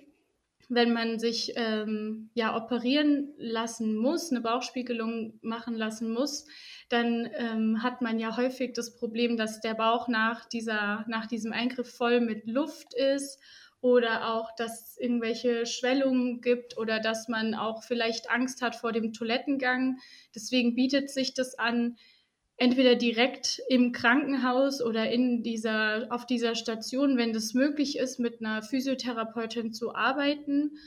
wenn 0.69 0.93
man 0.93 1.19
sich 1.19 1.53
ähm, 1.55 2.29
ja 2.35 2.55
operieren 2.55 3.33
lassen 3.38 3.97
muss, 3.97 4.31
eine 4.31 4.41
Bauchspiegelung 4.41 5.39
machen 5.41 5.75
lassen 5.75 6.11
muss, 6.11 6.45
dann 6.89 7.29
ähm, 7.33 7.81
hat 7.81 8.01
man 8.01 8.19
ja 8.19 8.38
häufig 8.38 8.73
das 8.73 8.95
Problem, 8.95 9.35
dass 9.35 9.61
der 9.61 9.73
Bauch 9.73 10.07
nach, 10.07 10.45
dieser, 10.45 11.05
nach 11.07 11.25
diesem 11.25 11.51
Eingriff 11.53 11.91
voll 11.91 12.21
mit 12.21 12.45
Luft 12.45 12.93
ist 12.93 13.39
oder 13.81 14.35
auch, 14.35 14.55
dass 14.55 14.91
es 14.91 14.97
irgendwelche 14.99 15.65
Schwellungen 15.65 16.41
gibt 16.41 16.77
oder 16.77 16.99
dass 16.99 17.27
man 17.27 17.55
auch 17.55 17.83
vielleicht 17.83 18.29
Angst 18.29 18.61
hat 18.61 18.75
vor 18.75 18.91
dem 18.91 19.11
Toilettengang. 19.13 19.97
Deswegen 20.35 20.75
bietet 20.75 21.09
sich 21.09 21.33
das 21.33 21.57
an, 21.57 21.97
entweder 22.59 22.95
direkt 22.95 23.61
im 23.69 23.93
Krankenhaus 23.93 24.81
oder 24.81 25.09
in 25.09 25.43
dieser, 25.43 26.07
auf 26.09 26.25
dieser 26.25 26.55
Station, 26.55 27.17
wenn 27.17 27.33
das 27.33 27.53
möglich 27.53 27.97
ist, 27.97 28.19
mit 28.19 28.41
einer 28.41 28.61
Physiotherapeutin 28.61 29.73
zu 29.73 29.95
arbeiten. 29.95 30.77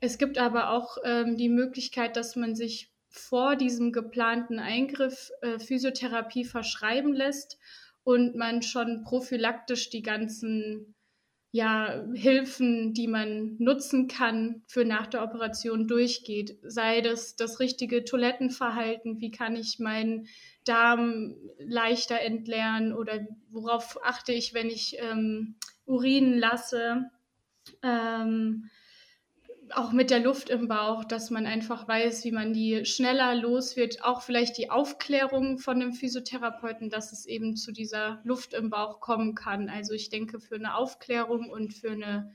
Es 0.00 0.16
gibt 0.16 0.38
aber 0.38 0.70
auch 0.70 0.96
ähm, 1.04 1.36
die 1.36 1.50
Möglichkeit, 1.50 2.16
dass 2.16 2.36
man 2.36 2.54
sich 2.54 2.90
vor 3.10 3.56
diesem 3.56 3.92
geplanten 3.92 4.58
Eingriff 4.58 5.30
äh, 5.42 5.58
Physiotherapie 5.58 6.44
verschreiben 6.44 7.12
lässt 7.12 7.58
und 8.02 8.34
man 8.34 8.62
schon 8.62 9.04
prophylaktisch 9.04 9.90
die 9.90 10.02
ganzen 10.02 10.94
ja, 11.52 12.04
Hilfen, 12.14 12.94
die 12.94 13.08
man 13.08 13.56
nutzen 13.58 14.06
kann 14.06 14.62
für 14.68 14.84
nach 14.84 15.08
der 15.08 15.24
Operation 15.24 15.88
durchgeht. 15.88 16.58
Sei 16.62 17.00
das 17.00 17.34
das 17.34 17.58
richtige 17.58 18.04
Toilettenverhalten, 18.04 19.20
wie 19.20 19.32
kann 19.32 19.56
ich 19.56 19.80
meinen 19.80 20.28
Darm 20.70 21.34
leichter 21.58 22.20
entleeren 22.20 22.92
oder 22.92 23.26
worauf 23.50 23.98
achte 24.04 24.32
ich, 24.32 24.54
wenn 24.54 24.68
ich 24.68 24.96
ähm, 25.00 25.56
Urin 25.84 26.38
lasse. 26.38 27.10
Ähm, 27.82 28.70
auch 29.72 29.92
mit 29.92 30.10
der 30.10 30.20
Luft 30.20 30.50
im 30.50 30.68
Bauch, 30.68 31.04
dass 31.04 31.30
man 31.30 31.46
einfach 31.46 31.86
weiß, 31.86 32.24
wie 32.24 32.32
man 32.32 32.52
die 32.52 32.84
schneller 32.84 33.34
los 33.34 33.76
wird. 33.76 34.04
Auch 34.04 34.22
vielleicht 34.22 34.58
die 34.58 34.70
Aufklärung 34.70 35.58
von 35.58 35.80
dem 35.80 35.92
Physiotherapeuten, 35.92 36.90
dass 36.90 37.12
es 37.12 37.26
eben 37.26 37.56
zu 37.56 37.72
dieser 37.72 38.20
Luft 38.24 38.54
im 38.54 38.70
Bauch 38.70 39.00
kommen 39.00 39.34
kann. 39.34 39.68
Also 39.68 39.92
ich 39.92 40.08
denke, 40.08 40.40
für 40.40 40.56
eine 40.56 40.74
Aufklärung 40.74 41.50
und 41.50 41.74
für 41.74 41.92
eine 41.92 42.32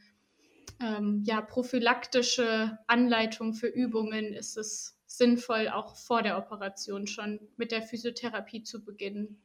ähm, 0.81 1.23
ja, 1.25 1.41
prophylaktische 1.41 2.77
Anleitung 2.87 3.53
für 3.53 3.67
Übungen 3.67 4.33
ist 4.33 4.57
es 4.57 4.94
sinnvoll, 5.17 5.69
auch 5.69 5.95
vor 5.95 6.21
der 6.21 6.37
Operation 6.37 7.07
schon 7.07 7.39
mit 7.57 7.71
der 7.71 7.81
Physiotherapie 7.81 8.63
zu 8.63 8.83
beginnen. 8.83 9.41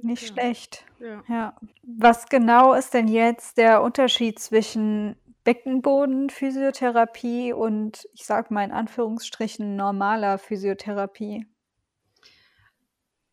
Nicht 0.00 0.22
ja. 0.22 0.28
schlecht. 0.28 0.84
Ja. 1.00 1.24
ja. 1.28 1.56
Was 1.82 2.28
genau 2.28 2.74
ist 2.74 2.94
denn 2.94 3.08
jetzt 3.08 3.58
der 3.58 3.82
Unterschied 3.82 4.38
zwischen 4.38 5.16
Beckenbodenphysiotherapie 5.44 7.52
und 7.52 8.08
ich 8.12 8.24
sage 8.24 8.54
mal 8.54 8.64
in 8.64 8.72
Anführungsstrichen 8.72 9.76
normaler 9.76 10.38
Physiotherapie? 10.38 11.46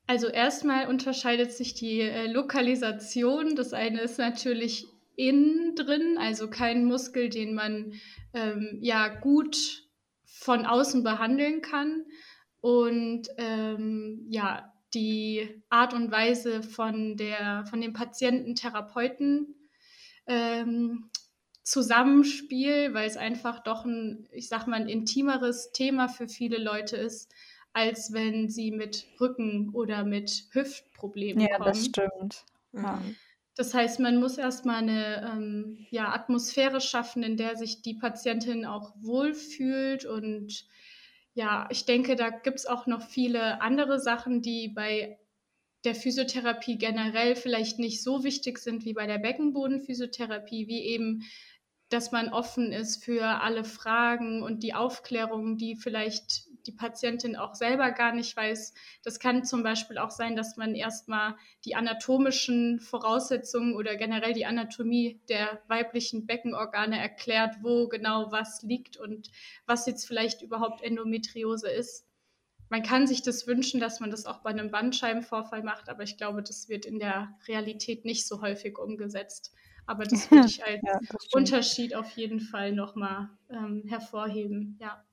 Also 0.08 0.28
erstmal 0.28 0.88
unterscheidet 0.88 1.52
sich 1.52 1.76
die 1.76 2.02
äh, 2.02 2.26
Lokalisation. 2.26 3.56
Das 3.56 3.74
eine 3.74 4.02
ist 4.02 4.18
natürlich 4.18 4.88
innen 5.16 5.76
drin, 5.76 6.18
also 6.18 6.50
kein 6.50 6.86
Muskel, 6.86 7.30
den 7.30 7.54
man 7.54 7.94
ähm, 8.34 8.80
ja 8.82 9.08
gut 9.08 9.88
von 10.40 10.66
außen 10.66 11.04
behandeln 11.04 11.62
kann. 11.62 12.06
Und 12.62 13.28
ähm, 13.38 14.26
ja, 14.30 14.74
die 14.94 15.62
Art 15.70 15.94
und 15.94 16.12
Weise 16.12 16.64
von, 16.64 17.18
der, 17.18 17.66
von 17.70 17.82
dem 17.82 17.94
Patienten-Therapeuten 17.94 19.56
ähm, 20.28 21.10
Zusammenspiel, 21.64 22.94
weil 22.94 23.08
es 23.08 23.18
einfach 23.18 23.60
doch 23.60 23.86
ein, 23.86 24.28
ich 24.32 24.48
sag 24.48 24.66
mal, 24.66 24.78
ein 24.78 24.90
intimeres 24.90 25.72
Thema 25.72 26.08
für 26.08 26.28
viele 26.28 26.58
Leute 26.58 26.98
ist, 26.98 27.32
als 27.74 28.14
wenn 28.14 28.50
sie 28.50 28.72
mit 28.72 29.06
Rücken 29.20 29.70
oder 29.74 30.04
mit 30.04 30.46
Hüftproblemen 30.52 31.42
ja, 31.42 31.58
kommen. 31.58 31.68
Ja, 31.68 31.72
das 31.72 31.86
stimmt. 31.86 32.46
Ja. 32.74 33.02
Das 33.56 33.74
heißt, 33.74 34.00
man 34.00 34.18
muss 34.18 34.38
erstmal 34.38 34.78
eine 34.78 35.32
ähm, 35.32 35.86
ja, 35.90 36.14
Atmosphäre 36.14 36.80
schaffen, 36.80 37.24
in 37.24 37.36
der 37.36 37.58
sich 37.58 37.82
die 37.82 37.96
Patientin 37.96 38.66
auch 38.66 38.94
wohlfühlt. 39.02 40.06
Und 40.06 40.66
ja, 41.34 41.68
ich 41.70 41.86
denke, 41.86 42.16
da 42.16 42.30
gibt 42.30 42.60
es 42.60 42.66
auch 42.66 42.88
noch 42.88 43.02
viele 43.02 43.62
andere 43.62 44.00
Sachen, 44.00 44.42
die 44.42 44.70
bei 44.70 45.20
der 45.84 45.96
Physiotherapie 45.96 46.78
generell 46.78 47.36
vielleicht 47.36 47.80
nicht 47.80 48.04
so 48.04 48.24
wichtig 48.24 48.60
sind 48.60 48.86
wie 48.86 48.94
bei 48.94 49.08
der 49.08 49.18
Beckenbodenphysiotherapie, 49.18 50.68
wie 50.68 50.82
eben 50.82 51.24
dass 51.90 52.12
man 52.12 52.30
offen 52.30 52.72
ist 52.72 53.04
für 53.04 53.26
alle 53.42 53.64
Fragen 53.64 54.44
und 54.44 54.62
die 54.62 54.76
Aufklärung, 54.76 55.58
die 55.58 55.76
vielleicht 55.76 56.44
die 56.66 56.72
Patientin 56.72 57.36
auch 57.36 57.56
selber 57.56 57.92
gar 57.92 58.14
nicht 58.14 58.36
weiß. 58.36 58.74
Das 59.04 59.20
kann 59.20 59.44
zum 59.44 59.64
Beispiel 59.64 59.98
auch 59.98 60.12
sein, 60.12 60.36
dass 60.36 60.58
man 60.58 60.76
erstmal 60.76 61.36
die 61.66 61.76
anatomischen 61.76 62.80
Voraussetzungen 62.80 63.76
oder 63.76 63.96
generell 63.96 64.34
die 64.34 64.46
Anatomie 64.46 65.22
der 65.30 65.62
weiblichen 65.68 66.26
Beckenorgane 66.26 67.00
erklärt, 67.00 67.58
wo 67.62 67.88
genau 67.88 68.32
was 68.32 68.62
liegt 68.64 68.98
und 68.98 69.30
was 69.66 69.86
jetzt 69.86 70.06
vielleicht 70.06 70.42
überhaupt 70.42 70.82
Endometriose 70.82 71.70
ist. 71.70 72.06
Man 72.70 72.84
kann 72.84 73.08
sich 73.08 73.24
das 73.24 73.48
wünschen, 73.48 73.80
dass 73.80 74.00
man 74.00 74.12
das 74.12 74.26
auch 74.26 74.42
bei 74.42 74.52
einem 74.52 74.70
Bandscheibenvorfall 74.70 75.64
macht, 75.64 75.90
aber 75.90 76.04
ich 76.04 76.18
glaube, 76.18 76.44
das 76.44 76.70
wird 76.70 76.86
in 76.86 77.00
der 77.00 77.36
Realität 77.48 78.06
nicht 78.06 78.28
so 78.28 78.42
häufig 78.42 78.78
umgesetzt. 78.78 79.52
Aber 79.88 80.04
das 80.04 80.30
würde 80.32 80.46
ich 80.46 80.64
als 80.64 80.82
ja, 80.84 81.00
Unterschied 81.32 81.96
auf 81.96 82.12
jeden 82.12 82.40
Fall 82.40 82.74
nochmal 82.74 83.30
ähm, 83.50 83.84
hervorheben, 83.88 84.78
ja. 84.80 85.04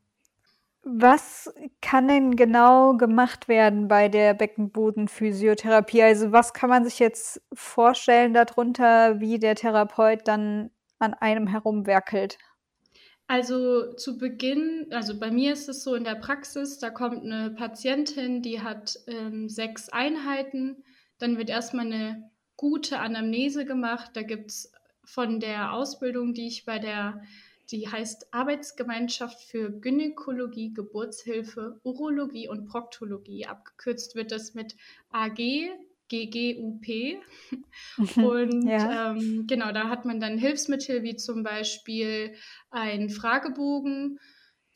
Was 0.88 1.52
kann 1.82 2.06
denn 2.06 2.36
genau 2.36 2.96
gemacht 2.96 3.48
werden 3.48 3.88
bei 3.88 4.08
der 4.08 4.34
Beckenbodenphysiotherapie? 4.34 6.00
Also 6.00 6.30
was 6.30 6.54
kann 6.54 6.70
man 6.70 6.84
sich 6.84 7.00
jetzt 7.00 7.42
vorstellen 7.52 8.32
darunter, 8.32 9.18
wie 9.18 9.40
der 9.40 9.56
Therapeut 9.56 10.28
dann 10.28 10.70
an 11.00 11.12
einem 11.14 11.48
herumwerkelt? 11.48 12.38
Also 13.26 13.94
zu 13.94 14.16
Beginn, 14.16 14.86
also 14.92 15.18
bei 15.18 15.32
mir 15.32 15.54
ist 15.54 15.68
es 15.68 15.82
so 15.82 15.96
in 15.96 16.04
der 16.04 16.14
Praxis, 16.14 16.78
da 16.78 16.90
kommt 16.90 17.24
eine 17.24 17.50
Patientin, 17.50 18.40
die 18.40 18.60
hat 18.60 18.96
ähm, 19.08 19.48
sechs 19.48 19.88
Einheiten. 19.88 20.84
Dann 21.18 21.36
wird 21.36 21.50
erstmal 21.50 21.86
eine 21.86 22.30
gute 22.56 23.00
Anamnese 23.00 23.64
gemacht. 23.64 24.12
Da 24.14 24.22
gibt 24.22 24.52
es 24.52 24.72
von 25.04 25.40
der 25.40 25.72
Ausbildung, 25.72 26.32
die 26.32 26.46
ich 26.46 26.64
bei 26.64 26.78
der, 26.78 27.22
die 27.70 27.88
heißt 27.88 28.32
Arbeitsgemeinschaft 28.32 29.40
für 29.40 29.70
Gynäkologie, 29.70 30.72
Geburtshilfe, 30.72 31.80
Urologie 31.82 32.48
und 32.48 32.66
Proktologie. 32.66 33.46
Abgekürzt 33.46 34.14
wird 34.14 34.32
das 34.32 34.54
mit 34.54 34.76
AG, 35.10 35.38
GGUP. 36.08 36.86
Mhm. 37.96 38.24
Und 38.24 38.68
ja. 38.68 39.10
ähm, 39.10 39.46
genau, 39.46 39.72
da 39.72 39.88
hat 39.88 40.04
man 40.04 40.20
dann 40.20 40.38
Hilfsmittel 40.38 41.02
wie 41.02 41.16
zum 41.16 41.42
Beispiel 41.42 42.34
einen 42.70 43.10
Fragebogen 43.10 44.20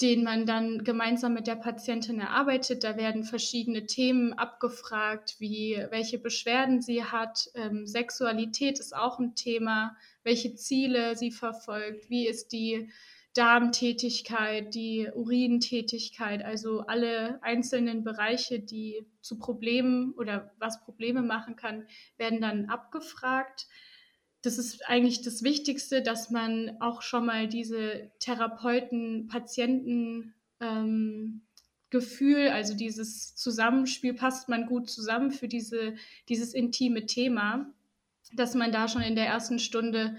den 0.01 0.25
man 0.25 0.47
dann 0.47 0.83
gemeinsam 0.83 1.35
mit 1.35 1.47
der 1.47 1.57
Patientin 1.57 2.21
erarbeitet. 2.21 2.85
Da 2.85 2.97
werden 2.97 3.25
verschiedene 3.25 3.87
Themen 3.87 4.33
abgefragt, 4.33 5.37
wie 5.39 5.85
welche 5.91 6.19
Beschwerden 6.19 6.81
sie 6.81 7.05
hat. 7.05 7.51
Ähm, 7.55 7.87
Sexualität 7.87 8.79
ist 8.81 8.97
auch 8.97 9.19
ein 9.19 9.35
Thema, 9.35 9.97
welche 10.23 10.55
Ziele 10.55 11.17
sie 11.17 11.31
verfolgt, 11.31 12.09
wie 12.09 12.27
ist 12.27 12.53
die 12.53 12.91
Darmtätigkeit, 13.35 14.75
die 14.75 15.09
Urintätigkeit, 15.15 16.45
also 16.45 16.81
alle 16.81 17.41
einzelnen 17.43 18.03
Bereiche, 18.03 18.59
die 18.59 19.07
zu 19.21 19.39
Problemen 19.39 20.13
oder 20.15 20.53
was 20.59 20.83
Probleme 20.83 21.23
machen 21.23 21.55
kann, 21.55 21.87
werden 22.17 22.41
dann 22.41 22.67
abgefragt 22.67 23.69
das 24.43 24.59
ist 24.59 24.89
eigentlich 24.89 25.23
das 25.23 25.43
Wichtigste, 25.43 26.03
dass 26.03 26.31
man 26.31 26.77
auch 26.81 27.03
schon 27.03 27.27
mal 27.27 27.47
diese 27.47 28.11
Therapeuten, 28.21 29.29
Patienten, 29.29 30.35
ähm, 30.61 31.43
also 31.93 32.75
dieses 32.75 33.35
Zusammenspiel, 33.35 34.15
passt 34.15 34.49
man 34.49 34.67
gut 34.67 34.89
zusammen 34.89 35.33
für 35.33 35.49
diese, 35.49 35.97
dieses 36.29 36.55
intime 36.55 37.07
Thema, 37.07 37.67
dass 38.33 38.55
man 38.55 38.71
da 38.71 38.87
schon 38.87 39.03
in 39.03 39.17
der 39.17 39.27
ersten 39.27 39.59
Stunde 39.59 40.17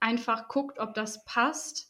einfach 0.00 0.48
guckt, 0.48 0.80
ob 0.80 0.94
das 0.94 1.24
passt. 1.24 1.88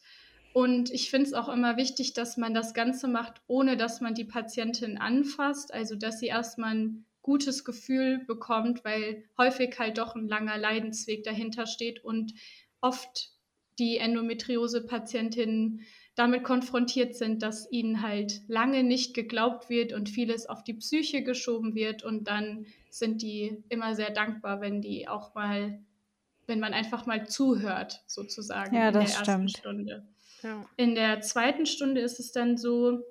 Und 0.53 0.91
ich 0.91 1.09
finde 1.09 1.29
es 1.29 1.33
auch 1.33 1.49
immer 1.49 1.79
wichtig, 1.79 2.13
dass 2.13 2.37
man 2.37 2.53
das 2.53 2.75
Ganze 2.75 3.09
macht, 3.09 3.41
ohne 3.47 3.79
dass 3.79 4.03
man 4.03 4.15
die 4.15 4.27
Patientin 4.27 4.99
anfasst, 4.99 5.73
also 5.73 5.97
dass 5.97 6.21
sie 6.21 6.27
erstmal 6.27 6.75
ein 6.75 7.07
gutes 7.23 7.65
Gefühl 7.65 8.25
bekommt, 8.27 8.85
weil 8.85 9.25
häufig 9.39 9.79
halt 9.79 9.99
doch 9.99 10.15
ein 10.15 10.29
langer 10.29 10.59
Leidensweg 10.59 11.25
dahinter 11.25 11.67
steht 11.67 12.05
und 12.05 12.35
oft 12.81 13.31
die 13.79 13.99
Endometriose-Patientinnen 13.99 15.83
damit 16.15 16.45
konfrontiert 16.45 17.17
sind, 17.17 17.43
dass 17.43 17.71
ihnen 17.71 18.03
halt 18.03 18.43
lange 18.47 18.83
nicht 18.83 19.15
geglaubt 19.15 19.71
wird 19.71 19.93
und 19.95 20.11
vieles 20.11 20.47
auf 20.47 20.63
die 20.63 20.75
Psyche 20.75 21.23
geschoben 21.23 21.75
wird 21.75 22.03
und 22.03 22.29
dann 22.29 22.67
sind 22.91 23.23
die 23.23 23.65
immer 23.71 23.95
sehr 23.95 24.11
dankbar, 24.11 24.61
wenn 24.61 24.83
die 24.83 25.09
auch 25.09 25.35
mal, 25.35 25.81
wenn 26.47 26.61
man 26.61 26.75
einfach 26.75 27.07
mal 27.07 27.27
zuhört, 27.27 28.03
sozusagen 28.07 28.77
Ja, 28.77 28.89
in 28.89 28.93
der 28.93 29.03
das 29.03 29.13
ersten 29.17 29.49
stimmt. 29.49 29.59
Stunde. 29.59 30.07
Ja. 30.43 30.67
In 30.77 30.95
der 30.95 31.21
zweiten 31.23 31.65
Stunde 31.65 32.03
ist 32.03 32.21
es 32.21 32.33
dann 32.33 32.59
so, 32.59 33.03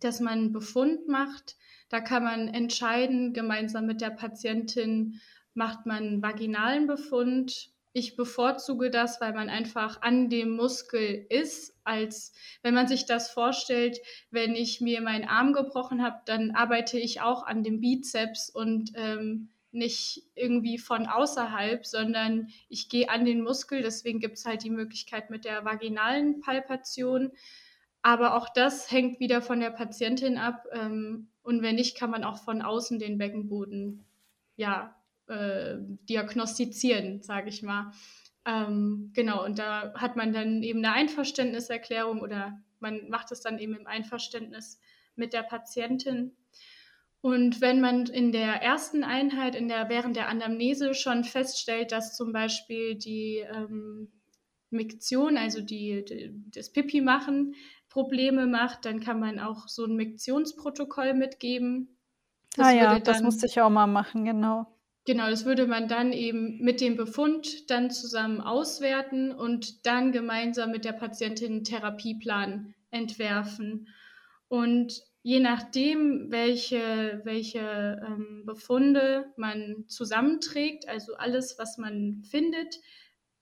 dass 0.00 0.20
man 0.20 0.34
einen 0.34 0.52
Befund 0.52 1.08
macht. 1.08 1.56
Da 1.88 2.00
kann 2.00 2.24
man 2.24 2.48
entscheiden, 2.48 3.32
gemeinsam 3.32 3.86
mit 3.86 4.00
der 4.00 4.10
Patientin 4.10 5.20
macht 5.54 5.86
man 5.86 6.04
einen 6.04 6.22
vaginalen 6.22 6.86
Befund 6.86 7.72
ich 7.98 8.16
bevorzuge 8.16 8.90
das, 8.90 9.20
weil 9.20 9.32
man 9.32 9.48
einfach 9.48 10.02
an 10.02 10.28
dem 10.28 10.50
Muskel 10.50 11.26
ist, 11.28 11.76
als 11.84 12.32
wenn 12.62 12.74
man 12.74 12.86
sich 12.86 13.06
das 13.06 13.30
vorstellt, 13.30 13.98
wenn 14.30 14.54
ich 14.54 14.80
mir 14.80 15.00
meinen 15.00 15.24
Arm 15.24 15.52
gebrochen 15.52 16.02
habe, 16.02 16.20
dann 16.26 16.52
arbeite 16.52 16.98
ich 16.98 17.20
auch 17.20 17.44
an 17.44 17.62
dem 17.62 17.80
Bizeps 17.80 18.50
und 18.50 18.92
ähm, 18.94 19.48
nicht 19.70 20.22
irgendwie 20.34 20.78
von 20.78 21.06
außerhalb, 21.06 21.84
sondern 21.84 22.48
ich 22.68 22.88
gehe 22.88 23.08
an 23.10 23.24
den 23.24 23.42
Muskel. 23.42 23.82
Deswegen 23.82 24.20
gibt 24.20 24.38
es 24.38 24.46
halt 24.46 24.64
die 24.64 24.70
Möglichkeit 24.70 25.28
mit 25.30 25.44
der 25.44 25.64
vaginalen 25.64 26.40
Palpation. 26.40 27.32
Aber 28.00 28.36
auch 28.36 28.48
das 28.48 28.90
hängt 28.90 29.18
wieder 29.18 29.42
von 29.42 29.60
der 29.60 29.70
Patientin 29.70 30.38
ab. 30.38 30.64
Ähm, 30.72 31.28
und 31.48 31.62
wenn 31.62 31.76
nicht, 31.76 31.96
kann 31.96 32.10
man 32.10 32.24
auch 32.24 32.44
von 32.44 32.60
außen 32.60 32.98
den 32.98 33.16
Beckenboden 33.16 34.04
ja, 34.56 34.94
äh, 35.28 35.76
diagnostizieren, 36.06 37.22
sage 37.22 37.48
ich 37.48 37.62
mal. 37.62 37.90
Ähm, 38.44 39.12
genau, 39.14 39.46
und 39.46 39.58
da 39.58 39.94
hat 39.94 40.14
man 40.14 40.34
dann 40.34 40.62
eben 40.62 40.84
eine 40.84 40.92
Einverständniserklärung 40.92 42.20
oder 42.20 42.62
man 42.80 43.08
macht 43.08 43.32
es 43.32 43.40
dann 43.40 43.58
eben 43.58 43.74
im 43.74 43.86
Einverständnis 43.86 44.78
mit 45.16 45.32
der 45.32 45.42
Patientin. 45.42 46.36
Und 47.22 47.62
wenn 47.62 47.80
man 47.80 48.04
in 48.04 48.30
der 48.30 48.62
ersten 48.62 49.02
Einheit, 49.02 49.54
in 49.54 49.68
der, 49.68 49.88
während 49.88 50.16
der 50.16 50.28
Anamnese 50.28 50.92
schon 50.92 51.24
feststellt, 51.24 51.92
dass 51.92 52.14
zum 52.14 52.32
Beispiel 52.32 52.94
die 52.94 53.38
ähm, 53.38 54.12
Miktion, 54.68 55.38
also 55.38 55.62
die, 55.62 56.04
die, 56.04 56.30
das 56.52 56.70
Pipi 56.70 57.00
machen, 57.00 57.54
Probleme 57.98 58.46
macht, 58.46 58.84
dann 58.84 59.00
kann 59.00 59.18
man 59.18 59.40
auch 59.40 59.66
so 59.66 59.84
ein 59.84 59.96
Miktionsprotokoll 59.96 61.14
mitgeben. 61.14 61.98
Das 62.54 62.68
ah 62.68 62.70
ja, 62.70 62.98
das 63.00 63.22
musste 63.22 63.46
ich 63.46 63.60
auch 63.60 63.70
mal 63.70 63.88
machen, 63.88 64.24
genau. 64.24 64.66
Genau, 65.04 65.28
das 65.28 65.44
würde 65.44 65.66
man 65.66 65.88
dann 65.88 66.12
eben 66.12 66.60
mit 66.60 66.80
dem 66.80 66.96
Befund 66.96 67.68
dann 67.70 67.90
zusammen 67.90 68.40
auswerten 68.40 69.32
und 69.32 69.84
dann 69.84 70.12
gemeinsam 70.12 70.70
mit 70.70 70.84
der 70.84 70.92
Patientin 70.92 71.54
einen 71.54 71.64
Therapieplan 71.64 72.72
entwerfen. 72.92 73.88
Und 74.46 75.02
je 75.22 75.40
nachdem, 75.40 76.30
welche, 76.30 77.20
welche 77.24 78.00
ähm, 78.06 78.44
Befunde 78.46 79.32
man 79.36 79.86
zusammenträgt, 79.88 80.88
also 80.88 81.16
alles, 81.16 81.56
was 81.58 81.78
man 81.78 82.22
findet, 82.22 82.78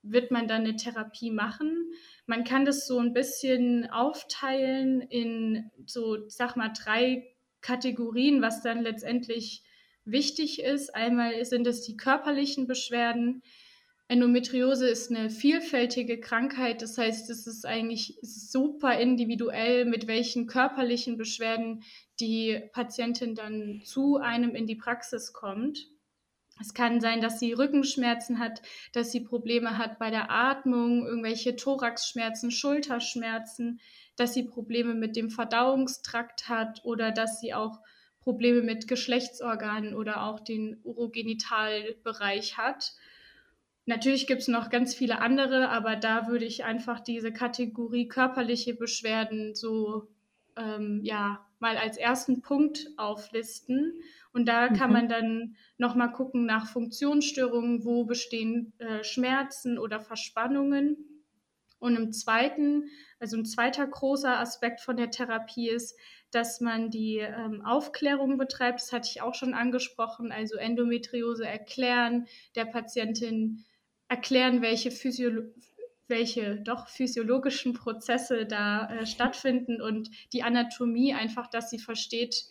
wird 0.01 0.31
man 0.31 0.47
dann 0.47 0.61
eine 0.61 0.77
Therapie 0.77 1.29
machen. 1.29 1.91
Man 2.27 2.43
kann 2.43 2.65
das 2.65 2.85
so 2.85 2.99
ein 2.99 3.13
bisschen 3.13 3.89
aufteilen 3.89 5.01
in 5.01 5.71
so, 5.85 6.27
sag 6.27 6.55
mal, 6.57 6.69
drei 6.69 7.25
Kategorien, 7.61 8.41
was 8.41 8.61
dann 8.61 8.83
letztendlich 8.83 9.63
wichtig 10.03 10.61
ist. 10.61 10.93
Einmal 10.93 11.43
sind 11.45 11.65
es 11.67 11.81
die 11.83 11.97
körperlichen 11.97 12.67
Beschwerden. 12.67 13.41
Endometriose 14.09 14.87
ist 14.87 15.09
eine 15.09 15.29
vielfältige 15.29 16.19
Krankheit, 16.19 16.81
das 16.81 16.97
heißt, 16.97 17.29
es 17.29 17.45
ist 17.45 17.65
eigentlich 17.65 18.17
super 18.21 18.97
individuell, 18.97 19.83
mit 19.83 20.07
welchen 20.07 20.47
körperlichen 20.47 21.17
Beschwerden 21.17 21.83
die 22.19 22.61
Patientin 22.71 23.35
dann 23.35 23.81
zu 23.83 24.17
einem 24.17 24.55
in 24.55 24.65
die 24.65 24.77
Praxis 24.77 25.33
kommt. 25.33 25.89
Es 26.59 26.73
kann 26.73 27.01
sein, 27.01 27.21
dass 27.21 27.39
sie 27.39 27.53
Rückenschmerzen 27.53 28.39
hat, 28.39 28.61
dass 28.91 29.11
sie 29.11 29.21
Probleme 29.21 29.77
hat 29.77 29.99
bei 29.99 30.09
der 30.09 30.31
Atmung, 30.31 31.05
irgendwelche 31.05 31.55
Thoraxschmerzen, 31.55 32.51
Schulterschmerzen, 32.51 33.79
dass 34.15 34.33
sie 34.33 34.43
Probleme 34.43 34.95
mit 34.95 35.15
dem 35.15 35.29
Verdauungstrakt 35.29 36.49
hat 36.49 36.83
oder 36.83 37.11
dass 37.11 37.39
sie 37.39 37.53
auch 37.53 37.79
Probleme 38.21 38.61
mit 38.61 38.87
Geschlechtsorganen 38.87 39.93
oder 39.93 40.23
auch 40.23 40.39
den 40.39 40.81
Urogenitalbereich 40.83 42.57
hat. 42.57 42.93
Natürlich 43.85 44.27
gibt 44.27 44.41
es 44.41 44.49
noch 44.49 44.69
ganz 44.69 44.93
viele 44.93 45.21
andere, 45.21 45.69
aber 45.69 45.95
da 45.95 46.27
würde 46.27 46.43
ich 46.43 46.65
einfach 46.65 46.99
diese 46.99 47.31
Kategorie 47.31 48.09
körperliche 48.09 48.73
Beschwerden 48.73 49.55
so 49.55 50.09
ähm, 50.57 50.99
ja 51.03 51.45
mal 51.59 51.77
als 51.77 51.95
ersten 51.95 52.41
Punkt 52.41 52.87
auflisten. 52.97 53.93
Und 54.37 54.45
da 54.45 54.67
kann 54.67 54.91
mhm. 54.91 54.93
man 54.93 55.09
dann 55.09 55.55
nochmal 55.79 56.11
gucken 56.11 56.45
nach 56.45 56.69
Funktionsstörungen, 56.69 57.83
wo 57.83 58.05
bestehen 58.05 58.71
äh, 58.77 59.03
Schmerzen 59.03 59.79
oder 59.79 59.99
Verspannungen. 59.99 60.95
Und 61.79 61.95
im 61.95 62.11
zweiten, 62.11 62.83
also 63.19 63.35
ein 63.35 63.45
zweiter 63.45 63.87
großer 63.87 64.39
Aspekt 64.39 64.81
von 64.81 64.95
der 64.95 65.09
Therapie 65.09 65.69
ist, 65.69 65.97
dass 66.29 66.61
man 66.61 66.91
die 66.91 67.17
ähm, 67.17 67.65
Aufklärung 67.65 68.37
betreibt. 68.37 68.79
Das 68.79 68.93
hatte 68.93 69.09
ich 69.11 69.23
auch 69.23 69.33
schon 69.33 69.55
angesprochen, 69.55 70.31
also 70.31 70.55
Endometriose 70.55 71.47
erklären, 71.47 72.27
der 72.53 72.65
Patientin 72.65 73.65
erklären, 74.07 74.61
welche 74.61 74.91
Physiolo 74.91 75.45
welche 76.09 76.57
doch 76.61 76.87
physiologischen 76.87 77.73
Prozesse 77.73 78.45
da 78.45 78.87
äh, 78.89 79.05
stattfinden 79.07 79.81
und 79.81 80.09
die 80.31 80.41
Anatomie 80.41 81.13
einfach, 81.13 81.47
dass 81.47 81.69
sie 81.69 81.79
versteht, 81.79 82.45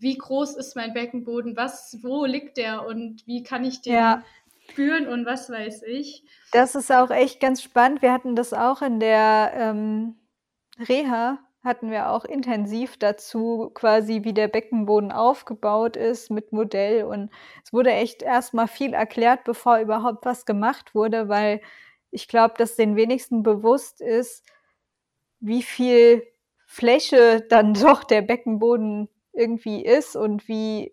wie 0.00 0.16
groß 0.16 0.56
ist 0.56 0.74
mein 0.76 0.94
Beckenboden, 0.94 1.56
was, 1.56 1.98
wo 2.02 2.24
liegt 2.24 2.56
der 2.56 2.86
und 2.86 3.26
wie 3.26 3.42
kann 3.42 3.64
ich 3.64 3.82
den 3.82 3.92
ja. 3.92 4.24
spüren 4.68 5.06
und 5.06 5.26
was 5.26 5.50
weiß 5.50 5.82
ich. 5.82 6.24
Das 6.52 6.74
ist 6.74 6.90
auch 6.90 7.10
echt 7.10 7.38
ganz 7.38 7.62
spannend. 7.62 8.02
Wir 8.02 8.12
hatten 8.12 8.34
das 8.34 8.52
auch 8.52 8.82
in 8.82 8.98
der 8.98 9.52
ähm, 9.54 10.16
Reha 10.78 11.38
hatten 11.62 11.90
wir 11.90 12.10
auch 12.10 12.24
intensiv 12.24 12.96
dazu 12.96 13.70
quasi, 13.74 14.24
wie 14.24 14.32
der 14.32 14.48
Beckenboden 14.48 15.12
aufgebaut 15.12 15.96
ist 15.96 16.30
mit 16.30 16.52
Modell. 16.52 17.04
Und 17.04 17.30
es 17.62 17.72
wurde 17.72 17.92
echt 17.92 18.22
erstmal 18.22 18.66
viel 18.66 18.94
erklärt, 18.94 19.44
bevor 19.44 19.78
überhaupt 19.78 20.24
was 20.24 20.46
gemacht 20.46 20.94
wurde, 20.94 21.28
weil 21.28 21.60
ich 22.10 22.28
glaube, 22.28 22.54
dass 22.56 22.76
den 22.76 22.96
wenigsten 22.96 23.42
bewusst 23.42 24.00
ist, 24.00 24.44
wie 25.40 25.62
viel 25.62 26.26
Fläche 26.66 27.42
dann 27.42 27.74
doch 27.74 28.04
der 28.04 28.22
Beckenboden 28.22 29.08
irgendwie 29.32 29.84
ist 29.84 30.16
und 30.16 30.48
wie 30.48 30.92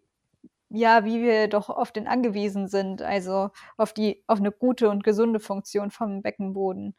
ja, 0.69 1.05
wie 1.05 1.21
wir 1.21 1.47
doch 1.47 1.69
auf 1.69 1.91
den 1.91 2.07
angewiesen 2.07 2.67
sind, 2.67 3.01
also 3.01 3.51
auf 3.77 3.93
die 3.93 4.23
auf 4.27 4.39
eine 4.39 4.51
gute 4.51 4.89
und 4.89 5.03
gesunde 5.03 5.39
Funktion 5.39 5.91
vom 5.91 6.21
Beckenboden. 6.21 6.93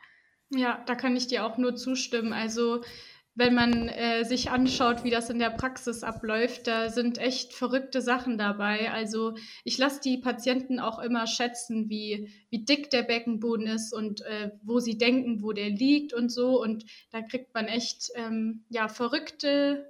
Ja, 0.51 0.83
da 0.87 0.95
kann 0.95 1.17
ich 1.17 1.27
dir 1.27 1.45
auch 1.45 1.59
nur 1.59 1.77
zustimmen. 1.77 2.33
Also 2.33 2.81
wenn 3.39 3.55
man 3.55 3.89
äh, 3.89 4.25
sich 4.25 4.51
anschaut, 4.51 5.05
wie 5.05 5.11
das 5.11 5.31
in 5.31 5.39
der 5.39 5.51
Praxis 5.51 6.03
abläuft, 6.03 6.67
da 6.67 6.89
sind 6.89 7.19
echt 7.19 7.53
verrückte 7.53 8.03
Sachen 8.03 8.37
dabei. 8.37 8.91
Also 8.91 9.35
ich 9.63 9.79
lasse 9.79 10.01
die 10.01 10.19
Patienten 10.19 10.81
auch 10.81 10.99
immer 10.99 11.29
schätzen, 11.29 11.89
wie, 11.89 12.33
wie 12.51 12.65
dick 12.65 12.91
der 12.91 13.05
Beckenboden 13.05 13.69
ist 13.69 13.95
und 13.95 14.23
äh, 14.23 14.51
wo 14.65 14.81
sie 14.81 14.99
denken, 14.99 15.41
wo 15.41 15.53
der 15.53 15.71
liegt 15.71 16.15
und 16.15 16.31
so. 16.31 16.61
Und 16.61 16.85
da 17.13 17.23
kriegt 17.23 17.55
man 17.55 17.67
echt 17.67 18.11
ähm, 18.17 18.65
ja, 18.71 18.89
verrückte 18.89 19.88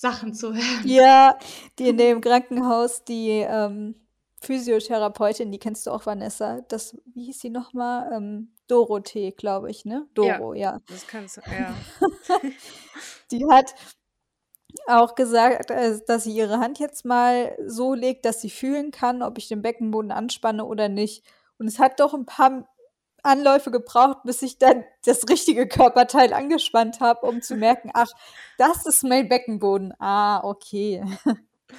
Sachen 0.00 0.32
zu 0.32 0.54
hören. 0.54 0.82
Ja, 0.84 1.38
die 1.78 1.90
in 1.90 1.98
dem 1.98 2.22
Krankenhaus, 2.22 3.04
die 3.04 3.44
ähm, 3.46 3.94
Physiotherapeutin, 4.40 5.52
die 5.52 5.58
kennst 5.58 5.86
du 5.86 5.90
auch, 5.90 6.06
Vanessa. 6.06 6.62
Das, 6.68 6.96
wie 7.14 7.26
hieß 7.26 7.38
sie 7.38 7.50
nochmal? 7.50 8.10
Ähm, 8.10 8.54
Dorothee, 8.66 9.32
glaube 9.32 9.70
ich, 9.70 9.84
ne? 9.84 10.06
Doro, 10.14 10.54
ja. 10.54 10.72
ja. 10.72 10.80
Das 10.88 11.06
kannst 11.06 11.36
du, 11.36 11.42
ja. 11.42 11.74
die 13.30 13.44
hat 13.50 13.74
auch 14.86 15.16
gesagt, 15.16 15.70
äh, 15.70 15.98
dass 16.06 16.24
sie 16.24 16.32
ihre 16.32 16.60
Hand 16.60 16.78
jetzt 16.78 17.04
mal 17.04 17.54
so 17.66 17.92
legt, 17.92 18.24
dass 18.24 18.40
sie 18.40 18.48
fühlen 18.48 18.92
kann, 18.92 19.22
ob 19.22 19.36
ich 19.36 19.48
den 19.48 19.60
Beckenboden 19.60 20.12
anspanne 20.12 20.64
oder 20.64 20.88
nicht. 20.88 21.26
Und 21.58 21.66
es 21.66 21.78
hat 21.78 22.00
doch 22.00 22.14
ein 22.14 22.24
paar 22.24 22.66
Anläufe 23.22 23.70
gebraucht, 23.70 24.18
bis 24.24 24.42
ich 24.42 24.58
dann 24.58 24.84
das 25.04 25.28
richtige 25.28 25.66
Körperteil 25.66 26.32
angespannt 26.32 27.00
habe, 27.00 27.26
um 27.26 27.42
zu 27.42 27.56
merken, 27.56 27.90
ach, 27.94 28.10
das 28.58 28.86
ist 28.86 29.04
mein 29.04 29.28
Beckenboden. 29.28 29.94
Ah, 29.98 30.42
okay. 30.44 31.04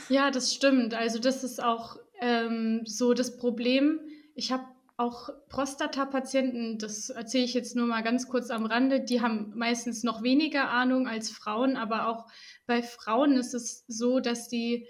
Ja, 0.08 0.32
das 0.32 0.54
stimmt. 0.54 0.93
Also 0.93 1.19
das 1.19 1.43
ist 1.43 1.62
auch 1.62 1.97
ähm, 2.21 2.84
so 2.86 3.13
das 3.13 3.36
Problem. 3.36 3.99
Ich 4.36 4.54
habe 4.54 4.63
auch 5.01 5.30
Prostata-Patienten, 5.49 6.77
das 6.77 7.10
erzähle 7.10 7.43
ich 7.43 7.54
jetzt 7.54 7.75
nur 7.75 7.88
mal 7.88 8.04
ganz 8.04 8.30
kurz 8.30 8.51
am 8.51 8.65
Rande, 8.65 8.99
die 9.01 9.19
haben 9.19 9.51
meistens 9.56 10.04
noch 10.04 10.21
weniger 10.21 10.69
Ahnung 10.69 11.08
als 11.08 11.32
Frauen, 11.32 11.75
aber 11.75 12.08
auch 12.08 12.27
bei 12.67 12.84
Frauen 12.84 13.36
ist 13.36 13.56
es 13.56 13.84
so, 13.88 14.19
dass 14.19 14.47
die 14.47 14.88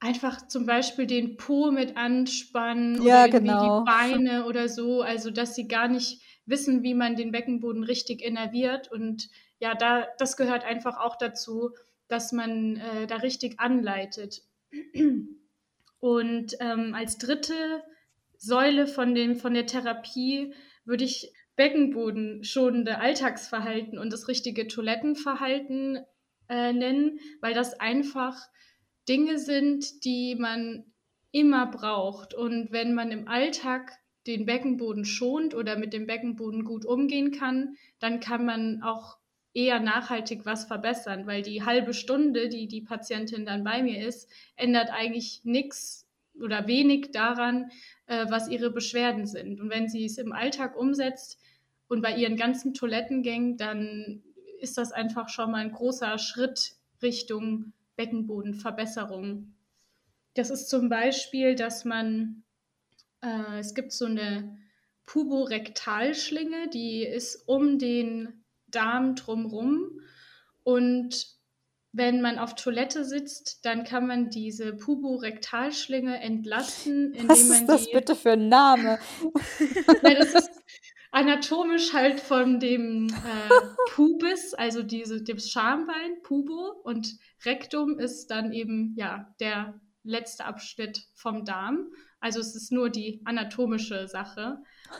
einfach 0.00 0.46
zum 0.46 0.66
Beispiel 0.66 1.06
den 1.06 1.36
Po 1.36 1.70
mit 1.70 1.96
anspannen 1.96 3.02
Ja, 3.02 3.24
oder 3.24 3.26
irgendwie 3.26 3.40
die 3.40 3.52
genau. 3.52 3.84
Beine 3.84 4.46
oder 4.46 4.68
so, 4.68 5.02
also 5.02 5.30
dass 5.30 5.54
sie 5.54 5.68
gar 5.68 5.88
nicht 5.88 6.22
wissen, 6.44 6.82
wie 6.82 6.94
man 6.94 7.16
den 7.16 7.32
Beckenboden 7.32 7.82
richtig 7.82 8.22
innerviert. 8.22 8.90
Und 8.90 9.28
ja, 9.58 9.74
da, 9.74 10.06
das 10.18 10.36
gehört 10.36 10.64
einfach 10.64 10.98
auch 10.98 11.16
dazu, 11.16 11.70
dass 12.08 12.32
man 12.32 12.76
äh, 12.76 13.06
da 13.06 13.16
richtig 13.16 13.58
anleitet. 13.58 14.42
Und 15.98 16.56
ähm, 16.60 16.94
als 16.94 17.18
dritte 17.18 17.82
Säule 18.36 18.86
von, 18.86 19.14
dem, 19.14 19.36
von 19.36 19.54
der 19.54 19.66
Therapie 19.66 20.52
würde 20.84 21.04
ich 21.04 21.32
beckenbodenschonende 21.56 22.98
Alltagsverhalten 22.98 23.98
und 23.98 24.12
das 24.12 24.28
richtige 24.28 24.68
Toilettenverhalten 24.68 26.04
äh, 26.48 26.72
nennen, 26.72 27.18
weil 27.40 27.54
das 27.54 27.80
einfach 27.80 28.36
Dinge 29.08 29.38
sind, 29.38 30.04
die 30.04 30.34
man 30.34 30.84
immer 31.32 31.66
braucht. 31.66 32.34
Und 32.34 32.72
wenn 32.72 32.94
man 32.94 33.10
im 33.10 33.28
Alltag 33.28 33.92
den 34.26 34.46
Beckenboden 34.46 35.04
schont 35.04 35.54
oder 35.54 35.76
mit 35.76 35.92
dem 35.92 36.06
Beckenboden 36.06 36.64
gut 36.64 36.84
umgehen 36.84 37.30
kann, 37.30 37.76
dann 37.98 38.20
kann 38.20 38.44
man 38.44 38.82
auch 38.82 39.18
eher 39.54 39.80
nachhaltig 39.80 40.44
was 40.44 40.66
verbessern, 40.66 41.26
weil 41.26 41.42
die 41.42 41.62
halbe 41.62 41.94
Stunde, 41.94 42.48
die 42.48 42.68
die 42.68 42.82
Patientin 42.82 43.46
dann 43.46 43.64
bei 43.64 43.82
mir 43.82 44.06
ist, 44.06 44.28
ändert 44.56 44.90
eigentlich 44.90 45.40
nichts 45.44 46.06
oder 46.38 46.66
wenig 46.66 47.12
daran, 47.12 47.70
äh, 48.06 48.26
was 48.28 48.48
ihre 48.48 48.70
Beschwerden 48.70 49.26
sind. 49.26 49.60
Und 49.60 49.70
wenn 49.70 49.88
sie 49.88 50.04
es 50.04 50.18
im 50.18 50.32
Alltag 50.32 50.76
umsetzt 50.76 51.38
und 51.88 52.02
bei 52.02 52.14
ihren 52.14 52.36
ganzen 52.36 52.74
Toilettengängen, 52.74 53.56
dann 53.56 54.22
ist 54.60 54.76
das 54.76 54.92
einfach 54.92 55.28
schon 55.30 55.52
mal 55.52 55.58
ein 55.58 55.72
großer 55.72 56.18
Schritt 56.18 56.76
Richtung 57.00 57.72
Beckenbodenverbesserung. 57.96 59.54
Das 60.34 60.50
ist 60.50 60.68
zum 60.68 60.88
Beispiel, 60.88 61.54
dass 61.54 61.84
man, 61.84 62.44
äh, 63.22 63.58
es 63.58 63.74
gibt 63.74 63.92
so 63.92 64.04
eine 64.06 64.58
Puborektalschlinge, 65.06 66.68
die 66.68 67.04
ist 67.04 67.48
um 67.48 67.78
den 67.78 68.44
Darm 68.66 69.14
drumrum 69.14 70.00
und 70.62 71.36
wenn 71.92 72.20
man 72.20 72.38
auf 72.38 72.54
Toilette 72.54 73.06
sitzt, 73.06 73.64
dann 73.64 73.84
kann 73.84 74.06
man 74.06 74.28
diese 74.28 74.74
Puborektalschlinge 74.74 76.20
entlasten, 76.20 77.14
indem 77.14 77.28
Was 77.28 77.48
man 77.48 77.60
ist 77.62 77.66
das 77.66 77.84
die. 77.86 77.92
bitte 77.92 78.14
für 78.14 78.32
ein 78.32 78.50
Name? 78.50 78.98
Nein, 80.02 80.16
das 80.18 80.34
ist 80.34 80.50
anatomisch 81.16 81.94
halt 81.94 82.20
von 82.20 82.60
dem 82.60 83.08
äh, 83.08 83.48
Pubis, 83.94 84.52
also 84.52 84.82
diese, 84.82 85.22
dem 85.22 85.38
Schambein, 85.38 86.20
Pubo, 86.22 86.74
und 86.84 87.16
Rektum 87.46 87.98
ist 87.98 88.26
dann 88.26 88.52
eben 88.52 88.94
ja 88.98 89.34
der 89.40 89.80
letzte 90.02 90.44
Abschnitt 90.44 91.06
vom 91.14 91.46
Darm. 91.46 91.90
Also 92.20 92.38
es 92.38 92.54
ist 92.54 92.70
nur 92.70 92.90
die 92.90 93.22
anatomische 93.24 94.08
Sache. 94.08 94.58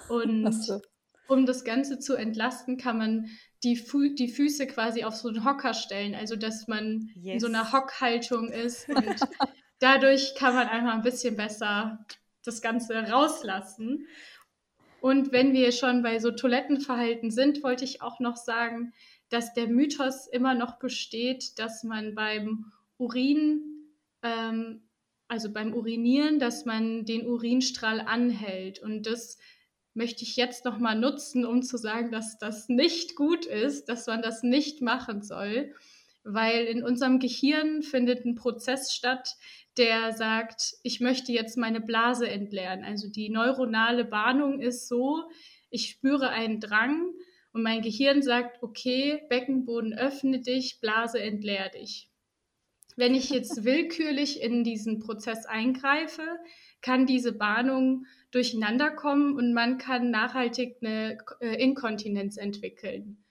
Und 0.08 0.52
so. 0.52 0.80
um 1.28 1.44
das 1.44 1.64
Ganze 1.64 1.98
zu 1.98 2.14
entlasten, 2.14 2.78
kann 2.78 2.96
man 2.96 3.26
die, 3.62 3.76
Fu 3.76 4.08
die 4.14 4.28
Füße 4.28 4.66
quasi 4.66 5.04
auf 5.04 5.14
so 5.14 5.28
einen 5.28 5.44
Hocker 5.44 5.74
stellen, 5.74 6.14
also 6.14 6.34
dass 6.34 6.66
man 6.66 7.10
yes. 7.14 7.34
in 7.34 7.40
so 7.40 7.46
einer 7.46 7.72
Hockhaltung 7.72 8.50
ist 8.50 8.88
und 8.88 9.20
dadurch 9.80 10.34
kann 10.34 10.54
man 10.54 10.66
einfach 10.66 10.94
ein 10.94 11.02
bisschen 11.02 11.36
besser 11.36 11.98
das 12.42 12.62
Ganze 12.62 12.94
rauslassen. 12.94 14.06
Und 15.06 15.30
wenn 15.30 15.52
wir 15.52 15.70
schon 15.70 16.02
bei 16.02 16.18
so 16.18 16.32
Toilettenverhalten 16.32 17.30
sind, 17.30 17.62
wollte 17.62 17.84
ich 17.84 18.02
auch 18.02 18.18
noch 18.18 18.34
sagen, 18.34 18.92
dass 19.28 19.54
der 19.54 19.68
Mythos 19.68 20.26
immer 20.26 20.56
noch 20.56 20.80
besteht, 20.80 21.60
dass 21.60 21.84
man 21.84 22.16
beim 22.16 22.72
Urin, 22.98 23.86
ähm, 24.24 24.82
also 25.28 25.52
beim 25.52 25.74
Urinieren, 25.74 26.40
dass 26.40 26.64
man 26.64 27.04
den 27.04 27.24
Urinstrahl 27.24 28.00
anhält. 28.00 28.80
Und 28.80 29.06
das 29.06 29.38
möchte 29.94 30.24
ich 30.24 30.34
jetzt 30.34 30.64
noch 30.64 30.78
mal 30.78 30.98
nutzen, 30.98 31.46
um 31.46 31.62
zu 31.62 31.76
sagen, 31.76 32.10
dass 32.10 32.38
das 32.38 32.68
nicht 32.68 33.14
gut 33.14 33.46
ist, 33.46 33.88
dass 33.88 34.08
man 34.08 34.22
das 34.22 34.42
nicht 34.42 34.82
machen 34.82 35.22
soll, 35.22 35.72
weil 36.24 36.64
in 36.64 36.82
unserem 36.82 37.20
Gehirn 37.20 37.82
findet 37.82 38.24
ein 38.24 38.34
Prozess 38.34 38.92
statt, 38.92 39.36
der 39.78 40.12
sagt, 40.12 40.74
ich 40.82 41.00
möchte 41.00 41.32
jetzt 41.32 41.56
meine 41.56 41.80
Blase 41.80 42.28
entleeren. 42.28 42.84
Also 42.84 43.08
die 43.08 43.28
neuronale 43.28 44.04
Bahnung 44.04 44.60
ist 44.60 44.88
so, 44.88 45.24
ich 45.70 45.90
spüre 45.90 46.30
einen 46.30 46.60
Drang 46.60 47.12
und 47.52 47.62
mein 47.62 47.82
Gehirn 47.82 48.22
sagt, 48.22 48.62
okay, 48.62 49.22
Beckenboden 49.28 49.94
öffne 49.94 50.40
dich, 50.40 50.80
Blase 50.80 51.20
entleer 51.20 51.68
dich. 51.70 52.10
Wenn 52.96 53.14
ich 53.14 53.30
jetzt 53.30 53.64
willkürlich 53.64 54.42
in 54.42 54.64
diesen 54.64 54.98
Prozess 54.98 55.46
eingreife, 55.46 56.22
kann 56.80 57.06
diese 57.06 57.32
Bahnung 57.32 58.06
durcheinander 58.30 58.90
kommen 58.90 59.34
und 59.36 59.52
man 59.52 59.78
kann 59.78 60.10
nachhaltig 60.10 60.76
eine 60.80 61.18
äh, 61.40 61.62
Inkontinenz 61.62 62.36
entwickeln. 62.36 63.24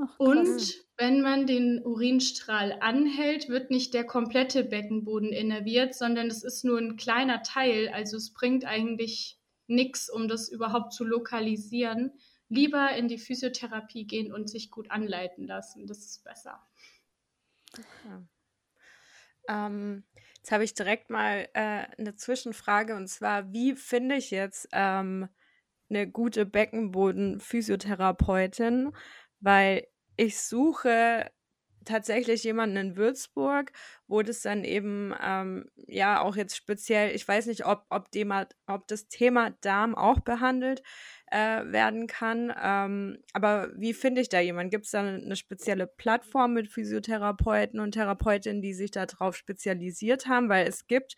Ach, 0.00 0.18
und 0.18 0.84
wenn 0.96 1.22
man 1.22 1.46
den 1.46 1.84
Urinstrahl 1.84 2.78
anhält, 2.80 3.48
wird 3.48 3.70
nicht 3.70 3.94
der 3.94 4.04
komplette 4.04 4.64
Beckenboden 4.64 5.32
innerviert, 5.32 5.94
sondern 5.94 6.26
es 6.28 6.42
ist 6.42 6.64
nur 6.64 6.78
ein 6.78 6.96
kleiner 6.96 7.42
Teil. 7.42 7.88
Also 7.88 8.16
es 8.16 8.32
bringt 8.32 8.64
eigentlich 8.64 9.38
nichts, 9.66 10.10
um 10.10 10.28
das 10.28 10.48
überhaupt 10.48 10.92
zu 10.92 11.04
lokalisieren. 11.04 12.12
Lieber 12.48 12.92
in 12.96 13.08
die 13.08 13.18
Physiotherapie 13.18 14.06
gehen 14.06 14.32
und 14.32 14.48
sich 14.48 14.70
gut 14.70 14.90
anleiten 14.90 15.46
lassen. 15.46 15.86
Das 15.86 15.98
ist 15.98 16.24
besser. 16.24 16.66
Okay. 17.72 18.24
Ähm, 19.48 20.04
jetzt 20.36 20.52
habe 20.52 20.64
ich 20.64 20.74
direkt 20.74 21.10
mal 21.10 21.48
äh, 21.54 21.86
eine 21.98 22.16
Zwischenfrage 22.16 22.96
und 22.96 23.08
zwar, 23.08 23.52
wie 23.52 23.74
finde 23.74 24.16
ich 24.16 24.30
jetzt 24.30 24.68
ähm, 24.72 25.28
eine 25.90 26.10
gute 26.10 26.46
Beckenboden-Physiotherapeutin? 26.46 28.92
Weil 29.40 29.86
ich 30.16 30.40
suche 30.40 31.30
tatsächlich 31.88 32.44
jemanden 32.44 32.76
in 32.76 32.96
Würzburg, 32.96 33.72
wo 34.06 34.22
das 34.22 34.42
dann 34.42 34.62
eben, 34.62 35.14
ähm, 35.22 35.70
ja, 35.76 36.20
auch 36.20 36.36
jetzt 36.36 36.56
speziell, 36.56 37.14
ich 37.14 37.26
weiß 37.26 37.46
nicht, 37.46 37.64
ob, 37.64 37.86
ob, 37.88 38.10
Thema, 38.10 38.46
ob 38.66 38.86
das 38.88 39.08
Thema 39.08 39.50
Darm 39.62 39.94
auch 39.94 40.20
behandelt 40.20 40.82
äh, 41.30 41.64
werden 41.64 42.06
kann. 42.06 42.52
Ähm, 42.62 43.18
aber 43.32 43.70
wie 43.74 43.94
finde 43.94 44.20
ich 44.20 44.28
da 44.28 44.38
jemanden? 44.40 44.70
Gibt 44.70 44.84
es 44.84 44.90
da 44.90 45.00
eine 45.00 45.36
spezielle 45.36 45.86
Plattform 45.86 46.52
mit 46.52 46.68
Physiotherapeuten 46.68 47.80
und 47.80 47.92
Therapeutinnen, 47.92 48.62
die 48.62 48.74
sich 48.74 48.90
darauf 48.90 49.34
spezialisiert 49.36 50.26
haben? 50.26 50.48
Weil 50.48 50.66
es 50.66 50.86
gibt 50.86 51.16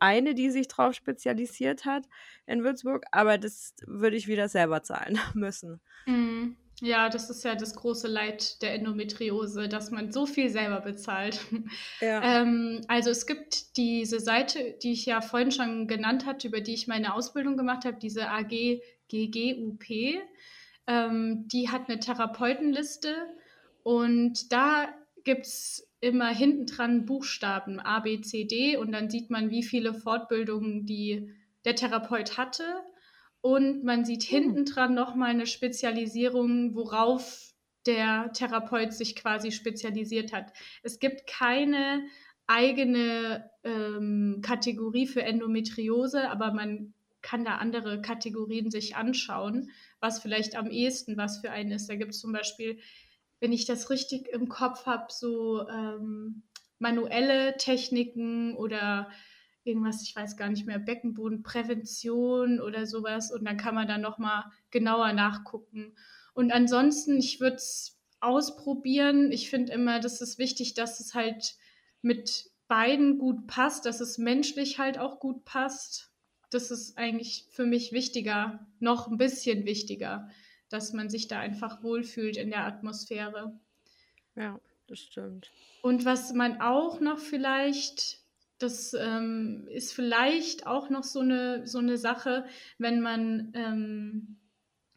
eine, 0.00 0.34
die 0.34 0.50
sich 0.50 0.68
darauf 0.68 0.94
spezialisiert 0.94 1.84
hat 1.84 2.08
in 2.46 2.62
Würzburg, 2.62 3.04
aber 3.12 3.38
das 3.38 3.74
würde 3.86 4.16
ich 4.16 4.28
wieder 4.28 4.48
selber 4.48 4.82
zahlen 4.82 5.18
müssen. 5.34 5.80
Mhm. 6.06 6.56
Ja, 6.80 7.08
das 7.08 7.28
ist 7.28 7.44
ja 7.44 7.56
das 7.56 7.74
große 7.74 8.06
Leid 8.06 8.62
der 8.62 8.74
Endometriose, 8.74 9.68
dass 9.68 9.90
man 9.90 10.12
so 10.12 10.26
viel 10.26 10.48
selber 10.48 10.80
bezahlt. 10.80 11.40
Ja. 12.00 12.42
ähm, 12.42 12.82
also 12.86 13.10
es 13.10 13.26
gibt 13.26 13.76
diese 13.76 14.20
Seite, 14.20 14.76
die 14.82 14.92
ich 14.92 15.06
ja 15.06 15.20
vorhin 15.20 15.50
schon 15.50 15.88
genannt 15.88 16.26
hatte, 16.26 16.46
über 16.46 16.60
die 16.60 16.74
ich 16.74 16.86
meine 16.86 17.14
Ausbildung 17.14 17.56
gemacht 17.56 17.84
habe, 17.84 17.98
diese 18.00 18.28
AGGGUP. 18.28 19.84
Ähm, 20.86 21.48
die 21.48 21.68
hat 21.68 21.88
eine 21.88 21.98
Therapeutenliste 21.98 23.14
und 23.82 24.52
da 24.52 24.88
gibt 25.24 25.46
es 25.46 25.88
immer 26.00 26.28
hinten 26.28 26.66
dran 26.66 27.04
Buchstaben 27.04 27.80
A, 27.80 28.00
B, 28.00 28.20
C, 28.20 28.44
D 28.44 28.76
und 28.76 28.92
dann 28.92 29.10
sieht 29.10 29.30
man, 29.30 29.50
wie 29.50 29.64
viele 29.64 29.92
Fortbildungen 29.92 30.86
die 30.86 31.34
der 31.64 31.74
Therapeut 31.74 32.38
hatte 32.38 32.64
und 33.40 33.84
man 33.84 34.04
sieht 34.04 34.24
hm. 34.24 34.28
hinten 34.28 34.64
dran 34.64 34.94
nochmal 34.94 35.30
eine 35.30 35.46
Spezialisierung, 35.46 36.74
worauf 36.74 37.52
der 37.86 38.32
Therapeut 38.32 38.92
sich 38.92 39.16
quasi 39.16 39.52
spezialisiert 39.52 40.32
hat. 40.32 40.52
Es 40.82 40.98
gibt 40.98 41.26
keine 41.26 42.06
eigene 42.46 43.50
ähm, 43.64 44.40
Kategorie 44.42 45.06
für 45.06 45.22
Endometriose, 45.22 46.30
aber 46.30 46.52
man 46.52 46.92
kann 47.20 47.44
da 47.44 47.56
andere 47.56 48.00
Kategorien 48.00 48.70
sich 48.70 48.96
anschauen, 48.96 49.70
was 50.00 50.20
vielleicht 50.20 50.56
am 50.56 50.70
ehesten 50.70 51.16
was 51.16 51.40
für 51.40 51.50
einen 51.50 51.72
ist. 51.72 51.88
Da 51.88 51.96
gibt 51.96 52.12
es 52.12 52.20
zum 52.20 52.32
Beispiel, 52.32 52.78
wenn 53.40 53.52
ich 53.52 53.66
das 53.66 53.90
richtig 53.90 54.28
im 54.28 54.48
Kopf 54.48 54.86
habe, 54.86 55.06
so 55.10 55.68
ähm, 55.68 56.42
manuelle 56.78 57.56
Techniken 57.56 58.54
oder 58.54 59.10
irgendwas, 59.64 60.02
ich 60.02 60.14
weiß 60.14 60.36
gar 60.36 60.48
nicht 60.48 60.66
mehr, 60.66 60.78
Beckenbodenprävention 60.78 62.60
oder 62.60 62.86
sowas. 62.86 63.32
Und 63.32 63.44
dann 63.44 63.56
kann 63.56 63.74
man 63.74 63.88
dann 63.88 64.00
nochmal 64.00 64.44
genauer 64.70 65.12
nachgucken. 65.12 65.94
Und 66.34 66.52
ansonsten, 66.52 67.18
ich 67.18 67.40
würde 67.40 67.56
es 67.56 67.98
ausprobieren. 68.20 69.32
Ich 69.32 69.50
finde 69.50 69.72
immer, 69.72 70.00
das 70.00 70.20
ist 70.20 70.38
wichtig, 70.38 70.74
dass 70.74 71.00
es 71.00 71.14
halt 71.14 71.56
mit 72.02 72.50
beiden 72.68 73.18
gut 73.18 73.46
passt, 73.46 73.86
dass 73.86 74.00
es 74.00 74.18
menschlich 74.18 74.78
halt 74.78 74.98
auch 74.98 75.20
gut 75.20 75.44
passt. 75.44 76.12
Das 76.50 76.70
ist 76.70 76.96
eigentlich 76.96 77.46
für 77.50 77.66
mich 77.66 77.92
wichtiger, 77.92 78.66
noch 78.78 79.08
ein 79.08 79.18
bisschen 79.18 79.64
wichtiger, 79.64 80.28
dass 80.68 80.92
man 80.92 81.10
sich 81.10 81.28
da 81.28 81.40
einfach 81.40 81.82
wohlfühlt 81.82 82.36
in 82.36 82.50
der 82.50 82.64
Atmosphäre. 82.64 83.58
Ja, 84.34 84.60
das 84.86 85.00
stimmt. 85.00 85.50
Und 85.82 86.04
was 86.04 86.32
man 86.32 86.60
auch 86.60 87.00
noch 87.00 87.18
vielleicht 87.18 88.17
das 88.58 88.94
ähm, 88.94 89.66
ist 89.70 89.92
vielleicht 89.92 90.66
auch 90.66 90.90
noch 90.90 91.04
so 91.04 91.20
eine, 91.20 91.66
so 91.66 91.78
eine 91.78 91.96
Sache, 91.96 92.44
wenn 92.78 93.00
man 93.00 93.52
ähm, 93.54 94.36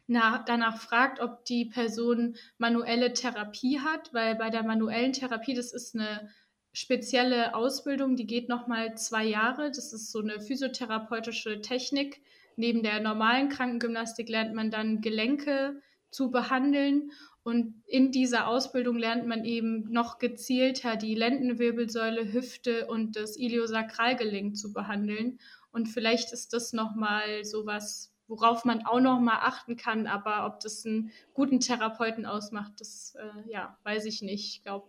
nach, 0.06 0.44
danach 0.44 0.80
fragt, 0.80 1.20
ob 1.20 1.44
die 1.44 1.64
Person 1.66 2.36
manuelle 2.58 3.12
Therapie 3.12 3.80
hat, 3.80 4.12
weil 4.12 4.34
bei 4.34 4.50
der 4.50 4.64
manuellen 4.64 5.12
Therapie, 5.12 5.54
das 5.54 5.72
ist 5.72 5.94
eine 5.94 6.28
spezielle 6.72 7.54
Ausbildung, 7.54 8.16
die 8.16 8.26
geht 8.26 8.48
nochmal 8.48 8.96
zwei 8.96 9.24
Jahre. 9.24 9.68
Das 9.68 9.92
ist 9.92 10.10
so 10.10 10.20
eine 10.20 10.40
physiotherapeutische 10.40 11.60
Technik. 11.60 12.20
Neben 12.56 12.82
der 12.82 13.00
normalen 13.00 13.48
Krankengymnastik 13.48 14.28
lernt 14.28 14.54
man 14.54 14.70
dann 14.70 15.00
Gelenke 15.00 15.80
zu 16.10 16.30
behandeln 16.30 17.12
und 17.44 17.82
in 17.86 18.12
dieser 18.12 18.46
Ausbildung 18.46 18.98
lernt 18.98 19.26
man 19.26 19.44
eben 19.44 19.90
noch 19.90 20.18
gezielter 20.18 20.96
die 20.96 21.16
Lendenwirbelsäule, 21.16 22.32
Hüfte 22.32 22.86
und 22.86 23.16
das 23.16 23.36
Iliosakralgelenk 23.36 24.56
zu 24.56 24.72
behandeln. 24.72 25.40
Und 25.72 25.86
vielleicht 25.88 26.32
ist 26.32 26.52
das 26.52 26.72
nochmal 26.72 27.44
sowas, 27.44 28.14
worauf 28.28 28.64
man 28.64 28.86
auch 28.86 29.00
nochmal 29.00 29.38
achten 29.40 29.76
kann. 29.76 30.06
Aber 30.06 30.46
ob 30.46 30.60
das 30.60 30.86
einen 30.86 31.10
guten 31.34 31.58
Therapeuten 31.58 32.26
ausmacht, 32.26 32.74
das 32.78 33.16
äh, 33.16 33.50
ja, 33.50 33.76
weiß 33.82 34.04
ich 34.04 34.22
nicht. 34.22 34.56
Ich 34.56 34.62
glaube, 34.62 34.86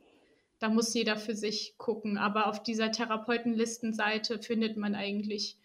da 0.60 0.70
muss 0.70 0.94
jeder 0.94 1.18
für 1.18 1.36
sich 1.36 1.76
gucken. 1.80 2.20
Aber 2.20 2.46
auf 2.48 2.62
dieser 2.62 2.92
Therapeutenlistenseite 2.92 4.38
findet 4.38 4.78
man 4.78 4.94
eigentlich 4.94 5.58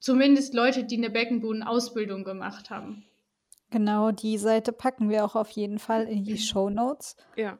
zumindest 0.00 0.54
Leute, 0.54 0.84
die 0.84 0.96
eine 0.96 1.10
Beckenbodenausbildung 1.10 2.24
gemacht 2.24 2.70
haben. 2.70 3.04
Genau, 3.70 4.10
die 4.10 4.38
Seite 4.38 4.72
packen 4.72 5.10
wir 5.10 5.24
auch 5.24 5.36
auf 5.36 5.50
jeden 5.50 5.78
Fall 5.78 6.08
in 6.08 6.24
die 6.24 6.38
Show 6.38 6.70
Notes. 6.70 7.16
Ja, 7.36 7.58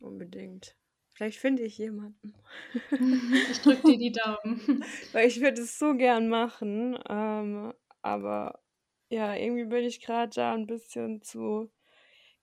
unbedingt. 0.00 0.76
Vielleicht 1.12 1.38
finde 1.38 1.62
ich 1.62 1.78
jemanden. 1.78 2.34
Ich 3.50 3.60
drücke 3.60 3.88
dir 3.88 3.98
die 3.98 4.12
Daumen. 4.12 4.84
Weil 5.12 5.28
ich 5.28 5.40
würde 5.40 5.62
es 5.62 5.78
so 5.78 5.94
gern 5.94 6.28
machen. 6.28 6.98
Ähm, 7.08 7.72
aber 8.02 8.60
ja, 9.08 9.34
irgendwie 9.34 9.66
bin 9.66 9.84
ich 9.84 10.00
gerade 10.00 10.32
da 10.34 10.54
ein 10.54 10.66
bisschen 10.66 11.22
zu 11.22 11.70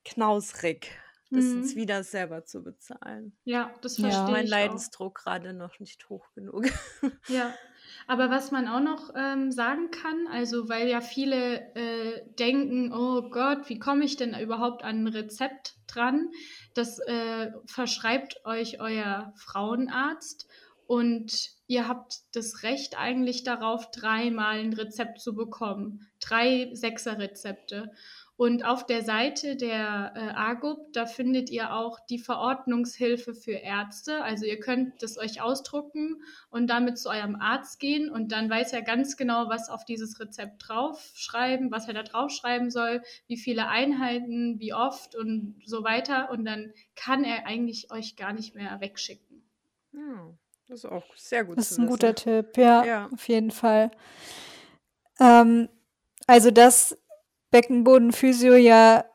knausrig, 0.05 0.91
das 1.29 1.45
mhm. 1.45 1.61
jetzt 1.61 1.75
wieder 1.75 2.03
selber 2.03 2.45
zu 2.45 2.63
bezahlen. 2.63 3.35
Ja, 3.43 3.73
das 3.81 3.97
verstehe 3.97 4.19
ja. 4.19 4.25
ich. 4.25 4.31
Mein 4.31 4.47
Leidensdruck 4.47 5.15
gerade 5.15 5.53
noch 5.53 5.79
nicht 5.79 6.07
hoch 6.09 6.31
genug. 6.33 6.65
Ja, 7.27 7.53
aber 8.11 8.29
was 8.29 8.51
man 8.51 8.67
auch 8.67 8.81
noch 8.81 9.13
ähm, 9.15 9.53
sagen 9.53 9.89
kann, 9.89 10.27
also 10.29 10.67
weil 10.67 10.89
ja 10.89 10.99
viele 10.99 11.73
äh, 11.75 12.21
denken, 12.37 12.91
oh 12.91 13.29
Gott, 13.29 13.69
wie 13.69 13.79
komme 13.79 14.03
ich 14.03 14.17
denn 14.17 14.37
überhaupt 14.37 14.83
an 14.83 15.05
ein 15.05 15.07
Rezept 15.07 15.75
dran? 15.87 16.29
Das 16.73 16.99
äh, 16.99 17.53
verschreibt 17.67 18.45
euch 18.45 18.81
euer 18.81 19.31
Frauenarzt 19.37 20.49
und 20.87 21.51
ihr 21.67 21.87
habt 21.87 22.15
das 22.33 22.63
Recht 22.63 22.99
eigentlich 22.99 23.45
darauf, 23.45 23.91
dreimal 23.91 24.59
ein 24.59 24.73
Rezept 24.73 25.21
zu 25.21 25.33
bekommen. 25.33 26.05
Drei 26.19 26.69
Sechser-Rezepte. 26.73 27.93
Und 28.41 28.65
auf 28.65 28.87
der 28.87 29.03
Seite 29.03 29.55
der 29.55 30.13
äh, 30.15 30.31
AGUB, 30.33 30.93
da 30.93 31.05
findet 31.05 31.51
ihr 31.51 31.75
auch 31.75 31.99
die 31.99 32.17
Verordnungshilfe 32.17 33.35
für 33.35 33.51
Ärzte. 33.51 34.23
Also 34.23 34.47
ihr 34.47 34.59
könnt 34.59 35.03
das 35.03 35.19
euch 35.19 35.43
ausdrucken 35.43 36.23
und 36.49 36.65
damit 36.65 36.97
zu 36.97 37.09
eurem 37.09 37.35
Arzt 37.35 37.79
gehen 37.79 38.09
und 38.09 38.31
dann 38.31 38.49
weiß 38.49 38.73
er 38.73 38.81
ganz 38.81 39.15
genau, 39.15 39.47
was 39.49 39.69
auf 39.69 39.85
dieses 39.85 40.19
Rezept 40.19 40.67
draufschreiben, 40.67 41.69
was 41.69 41.87
er 41.87 41.93
da 41.93 42.01
draufschreiben 42.01 42.71
soll, 42.71 43.03
wie 43.27 43.37
viele 43.37 43.67
Einheiten, 43.67 44.59
wie 44.59 44.73
oft 44.73 45.15
und 45.15 45.61
so 45.63 45.83
weiter. 45.83 46.31
Und 46.31 46.43
dann 46.43 46.73
kann 46.95 47.23
er 47.23 47.45
eigentlich 47.45 47.91
euch 47.91 48.15
gar 48.15 48.33
nicht 48.33 48.55
mehr 48.55 48.81
wegschicken. 48.81 49.43
Ja, 49.91 50.33
das 50.67 50.79
ist 50.79 50.85
auch 50.85 51.15
sehr 51.15 51.45
gut. 51.45 51.59
Das 51.59 51.69
ist 51.69 51.77
ein 51.77 51.83
wissen. 51.83 51.91
guter 51.91 52.15
Tipp, 52.15 52.57
ja, 52.57 52.83
ja, 52.83 53.09
auf 53.13 53.27
jeden 53.27 53.51
Fall. 53.51 53.91
Ähm, 55.19 55.69
also 56.25 56.49
das 56.49 56.97
Beckenbodenphysio 57.51 58.55
ja 58.55 59.05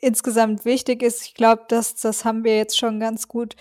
insgesamt 0.00 0.64
wichtig 0.64 1.02
ist. 1.02 1.24
Ich 1.24 1.34
glaube, 1.34 1.64
das, 1.68 1.96
das 1.96 2.24
haben 2.24 2.44
wir 2.44 2.56
jetzt 2.56 2.78
schon 2.78 3.00
ganz 3.00 3.28
gut 3.28 3.56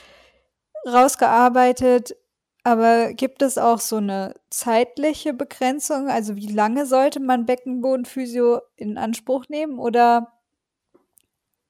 rausgearbeitet. 0.87 2.15
Aber 2.63 3.13
gibt 3.13 3.41
es 3.41 3.57
auch 3.57 3.79
so 3.79 3.97
eine 3.97 4.35
zeitliche 4.49 5.33
Begrenzung? 5.33 6.09
Also 6.09 6.35
wie 6.35 6.51
lange 6.51 6.85
sollte 6.85 7.19
man 7.19 7.45
Beckenbodenphysio 7.45 8.61
in 8.75 8.97
Anspruch 8.97 9.47
nehmen? 9.47 9.79
Oder 9.79 10.33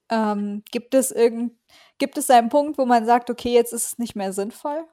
ähm, 0.10 0.64
gibt 0.72 0.94
es 0.96 1.12
irgend, 1.12 1.54
gibt 2.00 2.18
es 2.18 2.30
einen 2.30 2.50
Punkt, 2.50 2.78
wo 2.78 2.86
man 2.86 3.06
sagt, 3.06 3.30
okay, 3.30 3.54
jetzt 3.54 3.74
ist 3.74 3.86
es 3.86 3.98
nicht 4.00 4.16
mehr 4.16 4.34
sinnvoll? 4.34 4.86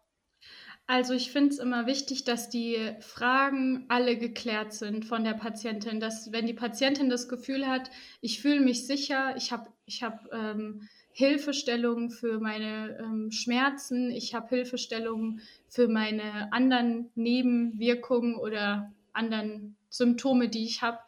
Also 0.87 1.15
ich 1.15 1.31
finde 1.31 1.51
es 1.51 1.59
immer 1.59 1.87
wichtig, 1.87 2.25
dass 2.25 2.51
die 2.51 2.77
Fragen 3.01 3.87
alle 3.89 4.19
geklärt 4.19 4.75
sind 4.75 5.07
von 5.07 5.25
der 5.25 5.33
Patientin. 5.33 5.99
Dass 5.99 6.31
wenn 6.31 6.47
die 6.47 6.53
Patientin 6.53 7.09
das 7.09 7.29
Gefühl 7.29 7.67
hat, 7.67 7.91
ich 8.21 8.43
fühle 8.43 8.61
mich 8.61 8.87
sicher, 8.87 9.35
ich 9.37 9.51
habe 9.51 9.71
ich 9.87 10.03
hab, 10.03 10.31
ähm, 10.33 10.89
Hilfestellungen 11.17 12.11
für 12.11 12.41
meine 12.41 12.99
ähm, 12.99 13.31
Schmerzen, 13.31 14.11
ich 14.11 14.35
habe 14.35 14.49
Hilfestellungen 14.49 15.41
für 15.69 15.87
meine 15.87 16.53
anderen 16.53 17.09
Nebenwirkungen 17.15 18.35
oder 18.35 18.93
anderen 19.13 19.77
Symptome, 19.91 20.49
die 20.49 20.65
ich 20.65 20.83
habe, 20.83 20.99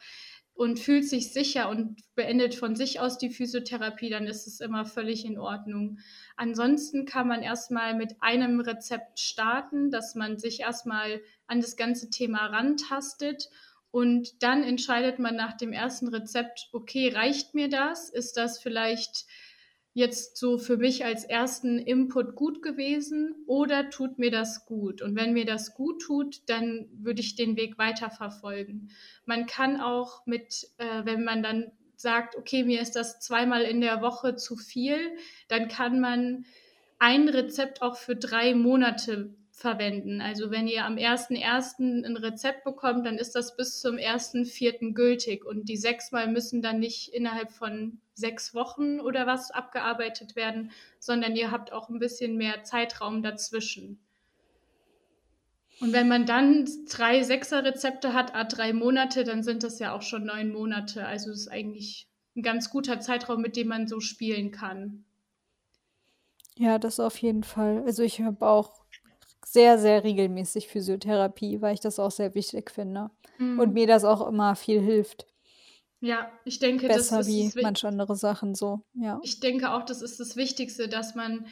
und 0.56 0.80
fühlt 0.80 1.06
sich 1.06 1.32
sicher 1.32 1.68
und 1.68 2.02
beendet 2.14 2.54
von 2.54 2.74
sich 2.74 2.98
aus 2.98 3.18
die 3.18 3.30
Physiotherapie, 3.30 4.08
dann 4.08 4.26
ist 4.26 4.46
es 4.46 4.60
immer 4.60 4.86
völlig 4.86 5.26
in 5.26 5.38
Ordnung. 5.38 5.98
Ansonsten 6.36 7.04
kann 7.04 7.28
man 7.28 7.42
erstmal 7.42 7.94
mit 7.94 8.16
einem 8.20 8.60
Rezept 8.60 9.20
starten, 9.20 9.90
dass 9.90 10.14
man 10.14 10.38
sich 10.38 10.60
erstmal 10.60 11.20
an 11.46 11.60
das 11.60 11.76
ganze 11.76 12.08
Thema 12.08 12.46
rantastet 12.46 13.50
und 13.90 14.42
dann 14.42 14.62
entscheidet 14.62 15.18
man 15.18 15.36
nach 15.36 15.56
dem 15.56 15.72
ersten 15.72 16.08
Rezept, 16.08 16.68
okay, 16.72 17.08
reicht 17.08 17.54
mir 17.54 17.68
das? 17.68 18.10
Ist 18.10 18.36
das 18.36 18.58
vielleicht 18.58 19.26
jetzt 19.96 20.36
so 20.36 20.58
für 20.58 20.76
mich 20.76 21.06
als 21.06 21.24
ersten 21.24 21.78
Input 21.78 22.34
gut 22.34 22.60
gewesen 22.60 23.34
oder 23.46 23.88
tut 23.88 24.18
mir 24.18 24.30
das 24.30 24.66
gut? 24.66 25.00
Und 25.00 25.16
wenn 25.16 25.32
mir 25.32 25.46
das 25.46 25.74
gut 25.74 26.02
tut, 26.02 26.42
dann 26.50 26.86
würde 26.92 27.22
ich 27.22 27.34
den 27.34 27.56
Weg 27.56 27.78
weiterverfolgen. 27.78 28.90
Man 29.24 29.46
kann 29.46 29.80
auch 29.80 30.26
mit, 30.26 30.68
äh, 30.76 31.06
wenn 31.06 31.24
man 31.24 31.42
dann 31.42 31.72
sagt, 31.96 32.36
okay, 32.36 32.62
mir 32.62 32.82
ist 32.82 32.94
das 32.94 33.20
zweimal 33.20 33.62
in 33.62 33.80
der 33.80 34.02
Woche 34.02 34.36
zu 34.36 34.56
viel, 34.56 34.98
dann 35.48 35.68
kann 35.68 35.98
man 35.98 36.44
ein 36.98 37.30
Rezept 37.30 37.80
auch 37.80 37.96
für 37.96 38.16
drei 38.16 38.54
Monate 38.54 39.34
verwenden. 39.56 40.20
Also 40.20 40.50
wenn 40.50 40.68
ihr 40.68 40.84
am 40.84 40.96
1.1. 40.96 42.04
ein 42.04 42.16
Rezept 42.18 42.62
bekommt, 42.62 43.06
dann 43.06 43.16
ist 43.16 43.34
das 43.34 43.56
bis 43.56 43.80
zum 43.80 43.96
1.4. 43.96 44.92
gültig 44.92 45.46
und 45.46 45.70
die 45.70 45.78
sechsmal 45.78 46.30
müssen 46.30 46.60
dann 46.60 46.78
nicht 46.78 47.08
innerhalb 47.14 47.50
von 47.50 47.98
sechs 48.12 48.54
Wochen 48.54 49.00
oder 49.00 49.26
was 49.26 49.50
abgearbeitet 49.50 50.36
werden, 50.36 50.72
sondern 50.98 51.36
ihr 51.36 51.50
habt 51.50 51.72
auch 51.72 51.88
ein 51.88 51.98
bisschen 51.98 52.36
mehr 52.36 52.64
Zeitraum 52.64 53.22
dazwischen. 53.22 53.98
Und 55.80 55.94
wenn 55.94 56.08
man 56.08 56.26
dann 56.26 56.68
drei 56.90 57.22
Sechser-Rezepte 57.22 58.12
hat, 58.12 58.34
a 58.34 58.44
drei 58.44 58.74
Monate, 58.74 59.24
dann 59.24 59.42
sind 59.42 59.62
das 59.62 59.78
ja 59.78 59.94
auch 59.94 60.02
schon 60.02 60.26
neun 60.26 60.52
Monate. 60.52 61.06
Also 61.06 61.30
ist 61.30 61.48
eigentlich 61.48 62.08
ein 62.36 62.42
ganz 62.42 62.68
guter 62.68 63.00
Zeitraum, 63.00 63.40
mit 63.40 63.56
dem 63.56 63.68
man 63.68 63.86
so 63.86 64.00
spielen 64.00 64.50
kann. 64.50 65.04
Ja, 66.58 66.78
das 66.78 67.00
auf 67.00 67.18
jeden 67.18 67.44
Fall. 67.44 67.82
Also 67.84 68.02
ich 68.02 68.20
habe 68.20 68.46
auch 68.46 68.85
sehr, 69.56 69.78
sehr 69.78 70.04
regelmäßig 70.04 70.68
Physiotherapie, 70.68 71.62
weil 71.62 71.72
ich 71.72 71.80
das 71.80 71.98
auch 71.98 72.10
sehr 72.10 72.34
wichtig 72.34 72.70
finde. 72.70 73.10
Mhm. 73.38 73.58
Und 73.58 73.72
mir 73.72 73.86
das 73.86 74.04
auch 74.04 74.28
immer 74.28 74.54
viel 74.54 74.82
hilft. 74.82 75.26
Ja, 76.00 76.30
ich 76.44 76.58
denke, 76.58 76.88
Besser 76.88 77.16
das 77.16 77.28
ist 77.28 77.56
wie 77.56 77.62
manche 77.62 77.88
andere 77.88 78.16
Sachen 78.16 78.54
so, 78.54 78.82
ja. 78.92 79.18
Ich 79.22 79.40
denke 79.40 79.72
auch, 79.72 79.82
das 79.82 80.02
ist 80.02 80.20
das 80.20 80.36
Wichtigste, 80.36 80.88
dass 80.88 81.14
man 81.14 81.46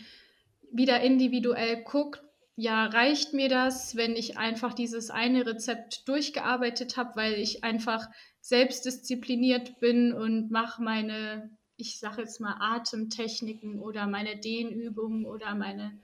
wieder 0.70 1.00
individuell 1.00 1.82
guckt, 1.82 2.22
ja, 2.56 2.84
reicht 2.84 3.32
mir 3.32 3.48
das, 3.48 3.96
wenn 3.96 4.16
ich 4.16 4.36
einfach 4.36 4.74
dieses 4.74 5.10
eine 5.10 5.46
Rezept 5.46 6.06
durchgearbeitet 6.06 6.98
habe, 6.98 7.16
weil 7.16 7.34
ich 7.34 7.64
einfach 7.64 8.06
selbstdiszipliniert 8.42 9.80
bin 9.80 10.12
und 10.12 10.50
mache 10.50 10.82
meine, 10.82 11.56
ich 11.78 11.98
sage 11.98 12.20
jetzt 12.20 12.38
mal, 12.38 12.56
Atemtechniken 12.60 13.80
oder 13.80 14.06
meine 14.06 14.38
Dehnübungen 14.38 15.24
oder 15.24 15.54
meine 15.54 15.98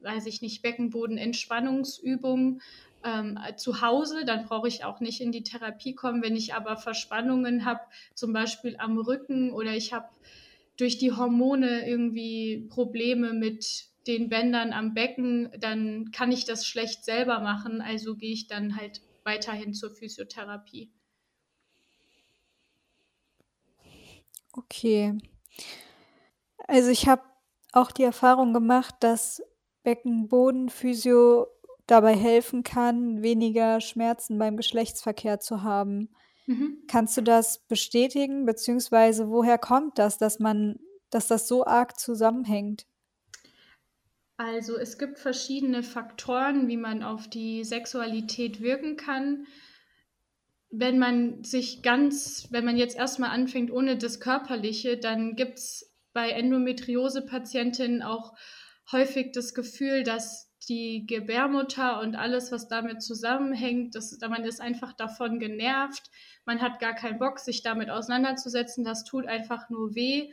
weiß 0.00 0.26
ich 0.26 0.42
nicht, 0.42 0.62
Beckenbodenentspannungsübungen 0.62 2.62
ähm, 3.04 3.38
zu 3.56 3.80
Hause, 3.80 4.24
dann 4.24 4.46
brauche 4.46 4.68
ich 4.68 4.84
auch 4.84 5.00
nicht 5.00 5.20
in 5.20 5.32
die 5.32 5.42
Therapie 5.42 5.94
kommen. 5.94 6.22
Wenn 6.22 6.36
ich 6.36 6.54
aber 6.54 6.76
Verspannungen 6.76 7.64
habe, 7.64 7.80
zum 8.14 8.32
Beispiel 8.32 8.76
am 8.78 8.98
Rücken 8.98 9.52
oder 9.52 9.74
ich 9.74 9.92
habe 9.92 10.08
durch 10.76 10.98
die 10.98 11.12
Hormone 11.12 11.88
irgendwie 11.88 12.66
Probleme 12.68 13.32
mit 13.32 13.86
den 14.06 14.28
Bändern 14.28 14.72
am 14.72 14.94
Becken, 14.94 15.50
dann 15.58 16.10
kann 16.12 16.32
ich 16.32 16.44
das 16.44 16.66
schlecht 16.66 17.04
selber 17.04 17.40
machen. 17.40 17.80
Also 17.80 18.16
gehe 18.16 18.32
ich 18.32 18.46
dann 18.46 18.76
halt 18.76 19.02
weiterhin 19.24 19.74
zur 19.74 19.90
Physiotherapie. 19.90 20.90
Okay. 24.52 25.18
Also 26.66 26.90
ich 26.90 27.08
habe 27.08 27.22
auch 27.72 27.90
die 27.90 28.02
Erfahrung 28.02 28.52
gemacht, 28.52 28.94
dass 29.00 29.42
Beckenbodenphysio 29.88 31.46
dabei 31.86 32.14
helfen 32.14 32.62
kann, 32.62 33.22
weniger 33.22 33.80
Schmerzen 33.80 34.38
beim 34.38 34.58
Geschlechtsverkehr 34.58 35.40
zu 35.40 35.62
haben. 35.62 36.10
Mhm. 36.44 36.82
Kannst 36.88 37.16
du 37.16 37.22
das 37.22 37.60
bestätigen, 37.68 38.44
beziehungsweise 38.44 39.30
woher 39.30 39.56
kommt 39.56 39.98
das, 39.98 40.18
dass 40.18 40.40
man 40.40 40.78
dass 41.08 41.26
das 41.26 41.48
so 41.48 41.64
arg 41.64 41.98
zusammenhängt? 41.98 42.84
Also, 44.36 44.76
es 44.76 44.98
gibt 44.98 45.18
verschiedene 45.18 45.82
Faktoren, 45.82 46.68
wie 46.68 46.76
man 46.76 47.02
auf 47.02 47.26
die 47.26 47.64
Sexualität 47.64 48.60
wirken 48.60 48.98
kann. 48.98 49.46
Wenn 50.68 50.98
man 50.98 51.42
sich 51.44 51.82
ganz 51.82 52.48
wenn 52.50 52.66
man 52.66 52.76
jetzt 52.76 52.98
erst 52.98 53.18
mal 53.20 53.30
anfängt 53.30 53.70
ohne 53.70 53.96
das 53.96 54.20
Körperliche, 54.20 54.98
dann 54.98 55.34
gibt's 55.34 55.94
bei 56.12 56.28
Endometriose-Patientinnen 56.28 58.02
auch 58.02 58.34
häufig 58.92 59.32
das 59.32 59.54
Gefühl, 59.54 60.02
dass 60.02 60.50
die 60.68 61.06
Gebärmutter 61.06 62.00
und 62.00 62.16
alles, 62.16 62.52
was 62.52 62.68
damit 62.68 63.02
zusammenhängt, 63.02 63.94
dass 63.94 64.18
man 64.20 64.44
ist 64.44 64.60
einfach 64.60 64.92
davon 64.92 65.38
genervt. 65.38 66.10
Man 66.44 66.60
hat 66.60 66.80
gar 66.80 66.94
keinen 66.94 67.18
Bock, 67.18 67.38
sich 67.38 67.62
damit 67.62 67.90
auseinanderzusetzen. 67.90 68.84
Das 68.84 69.04
tut 69.04 69.26
einfach 69.26 69.70
nur 69.70 69.94
weh. 69.94 70.30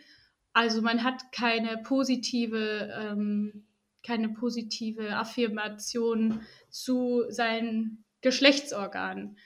Also, 0.54 0.82
man 0.82 1.04
hat 1.04 1.32
keine 1.32 1.78
positive 1.78 2.94
ähm, 3.00 3.66
keine 4.06 4.30
positive 4.30 5.16
Affirmation 5.16 6.42
zu 6.70 7.24
seinen 7.30 8.06
Geschlechtsorganen. 8.22 9.38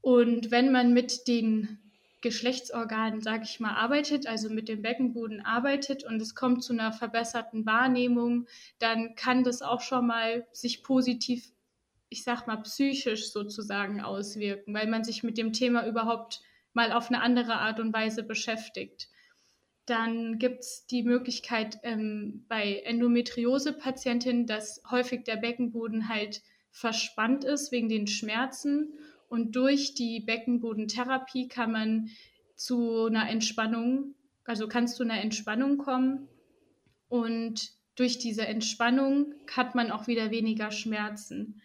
Und 0.00 0.50
wenn 0.50 0.72
man 0.72 0.92
mit 0.92 1.26
den 1.26 1.78
Geschlechtsorganen, 2.22 3.20
sage 3.20 3.44
ich 3.44 3.60
mal, 3.60 3.74
arbeitet, 3.74 4.26
also 4.26 4.48
mit 4.48 4.68
dem 4.68 4.80
Beckenboden 4.80 5.44
arbeitet 5.44 6.04
und 6.04 6.22
es 6.22 6.34
kommt 6.34 6.62
zu 6.62 6.72
einer 6.72 6.92
verbesserten 6.92 7.66
Wahrnehmung, 7.66 8.46
dann 8.78 9.14
kann 9.16 9.44
das 9.44 9.60
auch 9.60 9.80
schon 9.80 10.06
mal 10.06 10.46
sich 10.52 10.82
positiv, 10.82 11.52
ich 12.08 12.22
sag 12.22 12.46
mal, 12.46 12.56
psychisch 12.58 13.32
sozusagen 13.32 14.00
auswirken, 14.00 14.72
weil 14.72 14.86
man 14.86 15.04
sich 15.04 15.22
mit 15.22 15.36
dem 15.36 15.52
Thema 15.52 15.86
überhaupt 15.86 16.40
mal 16.72 16.92
auf 16.92 17.08
eine 17.08 17.20
andere 17.20 17.54
Art 17.54 17.80
und 17.80 17.92
Weise 17.92 18.22
beschäftigt. 18.22 19.08
Dann 19.86 20.38
gibt 20.38 20.60
es 20.60 20.86
die 20.86 21.02
Möglichkeit 21.02 21.78
ähm, 21.82 22.44
bei 22.48 22.82
Endometriose-Patientinnen, 22.84 24.46
dass 24.46 24.80
häufig 24.88 25.24
der 25.24 25.36
Beckenboden 25.36 26.08
halt 26.08 26.42
verspannt 26.70 27.44
ist 27.44 27.72
wegen 27.72 27.88
den 27.88 28.06
Schmerzen. 28.06 28.94
Und 29.32 29.56
durch 29.56 29.94
die 29.94 30.20
Beckenbodentherapie 30.20 31.48
kann 31.48 31.72
man 31.72 32.10
zu 32.54 33.06
einer 33.06 33.30
Entspannung, 33.30 34.14
also 34.44 34.68
kannst 34.68 35.00
du 35.00 35.04
einer 35.04 35.22
Entspannung 35.22 35.78
kommen. 35.78 36.28
Und 37.08 37.70
durch 37.94 38.18
diese 38.18 38.46
Entspannung 38.46 39.32
hat 39.50 39.74
man 39.74 39.90
auch 39.90 40.06
wieder 40.06 40.30
weniger 40.30 40.70
Schmerzen. 40.70 41.62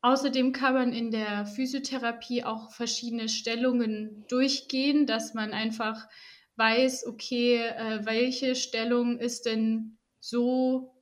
Außerdem 0.00 0.52
kann 0.52 0.74
man 0.74 0.92
in 0.92 1.10
der 1.10 1.44
Physiotherapie 1.44 2.44
auch 2.44 2.70
verschiedene 2.70 3.28
Stellungen 3.28 4.24
durchgehen, 4.28 5.04
dass 5.04 5.34
man 5.34 5.52
einfach 5.52 6.08
weiß, 6.54 7.08
okay, 7.08 7.66
äh, 7.66 8.06
welche 8.06 8.54
Stellung 8.54 9.18
ist 9.18 9.46
denn 9.46 9.98
so 10.20 11.01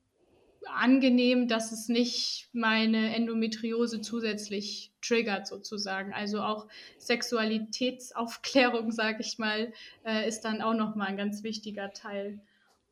angenehm, 0.67 1.49
dass 1.49 1.73
es 1.73 1.89
nicht 1.89 2.49
meine 2.53 3.15
Endometriose 3.15 4.01
zusätzlich 4.01 4.93
triggert 5.03 5.47
sozusagen. 5.47 6.13
Also 6.13 6.43
auch 6.43 6.69
Sexualitätsaufklärung, 6.99 8.93
sage 8.93 9.19
ich 9.21 9.39
mal, 9.39 9.73
äh, 10.05 10.29
ist 10.29 10.43
dann 10.43 10.63
auch 10.63 10.75
nochmal 10.75 11.09
ein 11.09 11.17
ganz 11.17 11.43
wichtiger 11.43 11.93
Teil. 11.93 12.41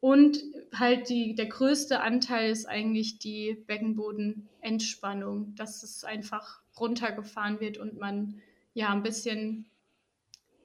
Und 0.01 0.39
halt 0.75 1.09
die, 1.09 1.35
der 1.35 1.47
größte 1.47 2.01
Anteil 2.01 2.51
ist 2.51 2.67
eigentlich 2.67 3.19
die 3.19 3.55
Beckenbodenentspannung, 3.67 5.55
dass 5.57 5.83
es 5.83 6.05
einfach 6.05 6.61
runtergefahren 6.79 7.59
wird 7.61 7.79
und 7.79 7.99
man 7.99 8.41
ja 8.75 8.91
ein 8.91 9.03
bisschen 9.03 9.67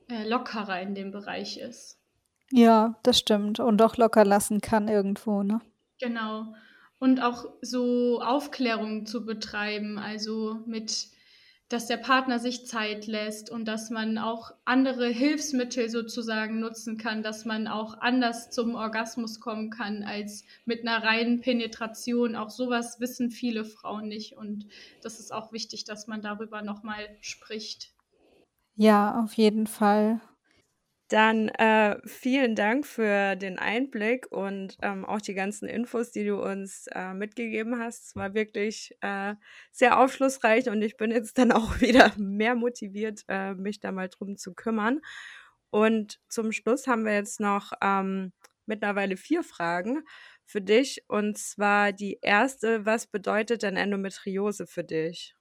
äh, 0.08 0.28
lockerer 0.28 0.82
in 0.82 0.94
dem 0.94 1.12
Bereich 1.12 1.58
ist. 1.58 1.98
Ja, 2.52 3.00
das 3.02 3.18
stimmt. 3.18 3.60
Und 3.60 3.82
auch 3.82 3.98
locker 3.98 4.24
lassen 4.24 4.62
kann 4.62 4.88
irgendwo, 4.88 5.42
ne? 5.42 5.62
Genau. 6.00 6.54
Und 7.04 7.20
auch 7.20 7.52
so 7.60 8.22
Aufklärung 8.22 9.06
zu 9.06 9.26
betreiben, 9.26 10.00
also 10.00 10.62
mit, 10.66 11.10
dass 11.68 11.88
der 11.88 11.98
Partner 11.98 12.40
sich 12.40 12.66
Zeit 12.66 13.08
lässt 13.08 13.50
und 13.50 13.66
dass 13.66 13.90
man 13.90 14.18
auch 14.18 14.52
andere 14.64 15.10
Hilfsmittel 15.10 15.90
sozusagen 15.90 16.62
nutzen 16.62 16.98
kann, 16.98 17.22
dass 17.22 17.44
man 17.44 17.68
auch 17.68 18.00
anders 18.00 18.52
zum 18.52 18.76
Orgasmus 18.76 19.42
kommen 19.42 19.70
kann 19.70 20.04
als 20.04 20.46
mit 20.64 20.88
einer 20.88 21.04
reinen 21.04 21.42
Penetration. 21.42 22.38
Auch 22.38 22.50
sowas 22.50 23.02
wissen 23.02 23.32
viele 23.32 23.66
Frauen 23.66 24.08
nicht 24.08 24.38
und 24.38 24.68
das 25.02 25.20
ist 25.20 25.34
auch 25.34 25.52
wichtig, 25.52 25.84
dass 25.84 26.08
man 26.08 26.22
darüber 26.22 26.62
nochmal 26.62 27.18
spricht. 27.20 27.92
Ja, 28.78 29.22
auf 29.22 29.34
jeden 29.34 29.68
Fall. 29.68 30.22
Dann 31.10 31.50
äh, 31.50 31.98
vielen 32.08 32.56
Dank 32.56 32.88
für 32.88 33.36
den 33.36 33.60
Einblick 33.60 34.32
und 34.32 34.78
ähm, 34.82 35.06
auch 35.06 35.22
die 35.22 35.34
ganzen 35.34 35.68
Infos, 35.68 36.12
die 36.12 36.26
du 36.26 36.42
uns 36.42 36.88
äh, 36.92 37.14
mitgegeben 37.14 37.78
hast. 37.78 38.08
Es 38.08 38.16
war 38.16 38.34
wirklich 38.34 38.96
äh, 39.02 39.36
sehr 39.72 40.00
aufschlussreich 40.00 40.70
und 40.70 40.82
ich 40.82 40.98
bin 40.98 41.12
jetzt 41.12 41.38
dann 41.38 41.52
auch 41.52 41.80
wieder 41.82 42.14
mehr 42.18 42.56
motiviert, 42.56 43.24
äh, 43.28 43.54
mich 43.54 43.80
da 43.80 43.92
mal 43.92 44.10
drum 44.10 44.38
zu 44.38 44.54
kümmern. 44.54 45.02
Und 45.70 46.20
zum 46.30 46.52
Schluss 46.52 46.88
haben 46.88 47.06
wir 47.06 47.14
jetzt 47.16 47.40
noch 47.40 47.74
ähm, 47.82 48.32
mittlerweile 48.66 49.18
vier 49.18 49.44
Fragen 49.44 50.04
für 50.46 50.62
dich. 50.62 51.04
Und 51.08 51.38
zwar 51.38 51.92
die 51.92 52.20
erste, 52.22 52.86
was 52.86 53.08
bedeutet 53.08 53.64
denn 53.64 53.76
Endometriose 53.78 54.68
für 54.68 54.84
dich? 54.84 55.36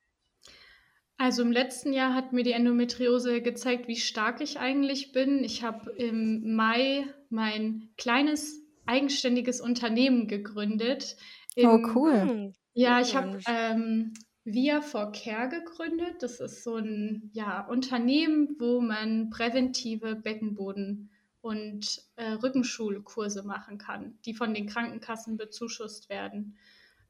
Also 1.19 1.43
im 1.43 1.53
letzten 1.53 1.93
Jahr 1.93 2.15
hat 2.15 2.33
mir 2.33 2.43
die 2.43 2.53
Endometriose 2.53 3.43
gezeigt, 3.43 3.87
wie 3.87 3.97
stark 3.97 4.41
ich 4.41 4.59
eigentlich 4.59 5.13
bin. 5.13 5.45
Ich 5.45 5.63
habe 5.63 5.91
im 5.93 6.57
Mai 6.57 7.07
mein 7.31 7.91
kleines 7.97 8.61
eigenständiges 8.87 9.61
Unternehmen 9.61 10.27
gegründet. 10.27 11.17
Oh, 11.57 11.79
cool. 11.95 12.21
Hm, 12.23 12.55
Ja, 12.75 13.01
ich 13.01 13.15
habe 13.15 13.39
ähm, 13.47 14.13
Via 14.45 14.81
for 14.81 15.13
Care 15.13 15.49
gegründet. 15.49 16.23
Das 16.23 16.41
ist 16.41 16.65
so 16.65 16.77
ein 16.77 17.31
ja, 17.33 17.65
Unternehmen, 17.67 18.57
wo 18.59 18.81
man 18.81 19.31
präventive 19.31 20.17
Beckenboden- 20.17 21.11
und 21.41 22.03
äh, 22.17 22.33
Rückenschulkurse 22.33 23.45
machen 23.45 23.79
kann, 23.79 24.19
die 24.25 24.35
von 24.35 24.55
den 24.55 24.67
Krankenkassen 24.67 25.37
bezuschusst 25.37 26.09
werden. 26.09 26.57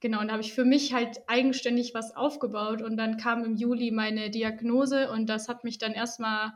Genau, 0.03 0.19
und 0.19 0.27
da 0.27 0.33
habe 0.33 0.43
ich 0.43 0.53
für 0.53 0.65
mich 0.65 0.93
halt 0.93 1.21
eigenständig 1.29 1.95
was 1.95 2.17
aufgebaut 2.17 2.83
und 2.83 2.97
dann 2.97 3.19
kam 3.19 3.45
im 3.45 3.55
Juli 3.55 3.93
meine 3.93 4.31
Diagnose 4.31 5.09
und 5.09 5.29
das 5.29 5.49
hat 5.49 5.63
mich 5.63 5.79
dann 5.79 5.93
erstmal 5.93 6.55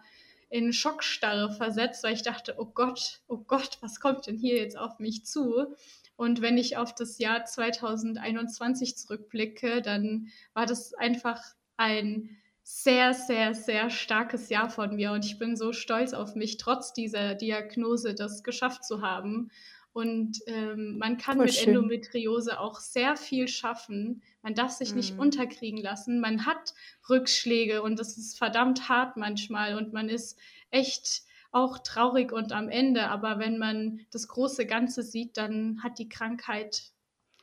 in 0.48 0.72
Schockstarre 0.72 1.52
versetzt, 1.52 2.02
weil 2.02 2.14
ich 2.14 2.22
dachte, 2.22 2.56
oh 2.58 2.66
Gott, 2.66 3.20
oh 3.28 3.38
Gott, 3.38 3.78
was 3.82 4.00
kommt 4.00 4.26
denn 4.26 4.36
hier 4.36 4.56
jetzt 4.56 4.76
auf 4.76 4.98
mich 4.98 5.24
zu? 5.24 5.76
Und 6.16 6.42
wenn 6.42 6.58
ich 6.58 6.76
auf 6.76 6.92
das 6.92 7.18
Jahr 7.18 7.44
2021 7.44 8.96
zurückblicke, 8.96 9.80
dann 9.80 10.26
war 10.52 10.66
das 10.66 10.92
einfach 10.94 11.40
ein 11.76 12.36
sehr, 12.64 13.14
sehr, 13.14 13.54
sehr 13.54 13.90
starkes 13.90 14.48
Jahr 14.48 14.70
von 14.70 14.96
mir 14.96 15.12
und 15.12 15.24
ich 15.24 15.38
bin 15.38 15.54
so 15.54 15.72
stolz 15.72 16.14
auf 16.14 16.34
mich, 16.34 16.56
trotz 16.56 16.92
dieser 16.92 17.36
Diagnose 17.36 18.12
das 18.12 18.42
geschafft 18.42 18.84
zu 18.84 19.02
haben. 19.02 19.52
Und 19.96 20.42
ähm, 20.46 20.98
man 20.98 21.16
kann 21.16 21.38
Voll 21.38 21.46
mit 21.46 21.54
schön. 21.54 21.68
Endometriose 21.68 22.60
auch 22.60 22.80
sehr 22.80 23.16
viel 23.16 23.48
schaffen. 23.48 24.22
Man 24.42 24.54
darf 24.54 24.72
sich 24.72 24.94
nicht 24.94 25.14
Mhm. 25.14 25.20
unterkriegen 25.20 25.80
lassen. 25.80 26.20
Man 26.20 26.44
hat 26.44 26.74
Rückschläge 27.08 27.80
und 27.82 27.98
das 27.98 28.18
ist 28.18 28.36
verdammt 28.36 28.90
hart 28.90 29.16
manchmal 29.16 29.74
und 29.74 29.94
man 29.94 30.10
ist 30.10 30.38
echt 30.70 31.22
auch 31.50 31.78
traurig 31.78 32.30
und 32.30 32.52
am 32.52 32.68
Ende. 32.68 33.08
Aber 33.08 33.38
wenn 33.38 33.56
man 33.56 34.00
das 34.10 34.28
große 34.28 34.66
Ganze 34.66 35.02
sieht, 35.02 35.38
dann 35.38 35.82
hat 35.82 35.98
die 35.98 36.10
Krankheit 36.10 36.92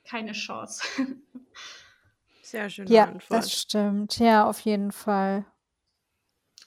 keine 0.04 0.34
Chance. 0.34 0.84
Sehr 2.44 2.70
schöne 2.70 2.90
Ja, 2.92 3.06
Antwort. 3.06 3.32
das 3.32 3.52
stimmt. 3.52 4.20
Ja, 4.20 4.48
auf 4.48 4.60
jeden 4.60 4.92
Fall. 4.92 5.46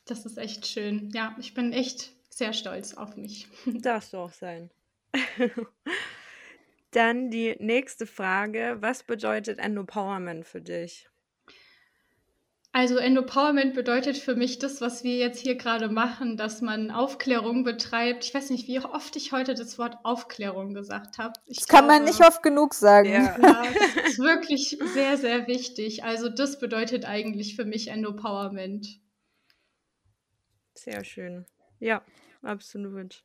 Das 0.07 0.25
ist 0.25 0.39
echt 0.39 0.67
schön. 0.67 1.11
Ja, 1.11 1.37
ich 1.39 1.53
bin 1.53 1.73
echt 1.75 2.13
sehr 2.31 2.55
stolz 2.55 2.95
auf 2.95 3.17
mich. 3.17 3.47
Darfst 3.67 4.13
du 4.15 4.19
auch 4.19 4.33
sein. 4.33 4.71
Dann 6.91 7.31
die 7.31 7.57
nächste 7.59 8.07
Frage. 8.07 8.79
Was 8.81 9.03
bedeutet 9.03 9.59
Endopowerment 9.59 10.47
für 10.47 10.61
dich? 10.61 11.09
Also 12.77 12.99
Endopowerment 12.99 13.75
bedeutet 13.75 14.19
für 14.19 14.37
mich 14.37 14.59
das, 14.59 14.83
was 14.83 15.03
wir 15.03 15.17
jetzt 15.17 15.41
hier 15.41 15.55
gerade 15.55 15.89
machen, 15.89 16.37
dass 16.37 16.61
man 16.61 16.91
Aufklärung 16.91 17.65
betreibt. 17.65 18.23
Ich 18.27 18.35
weiß 18.35 18.51
nicht, 18.51 18.69
wie 18.69 18.79
oft 18.81 19.17
ich 19.17 19.33
heute 19.33 19.55
das 19.55 19.79
Wort 19.79 19.97
Aufklärung 20.03 20.75
gesagt 20.75 21.17
habe. 21.17 21.33
Ich 21.47 21.57
Das 21.61 21.69
kann 21.69 21.87
man 21.87 22.05
nicht 22.05 22.17
glaube, 22.17 22.33
oft 22.33 22.43
genug 22.43 22.75
sagen. 22.75 23.09
Ja. 23.09 23.39
ja, 23.41 23.65
das 23.73 24.11
ist 24.11 24.19
wirklich 24.19 24.79
sehr, 24.93 25.17
sehr 25.17 25.47
wichtig. 25.47 26.05
Also 26.05 26.29
das 26.29 26.59
bedeutet 26.59 27.07
eigentlich 27.07 27.57
für 27.57 27.65
mich 27.65 27.89
Endopowerment. 27.89 28.87
Sehr 30.75 31.03
schön. 31.03 31.47
Ja, 31.79 32.03
absolut. 32.43 33.25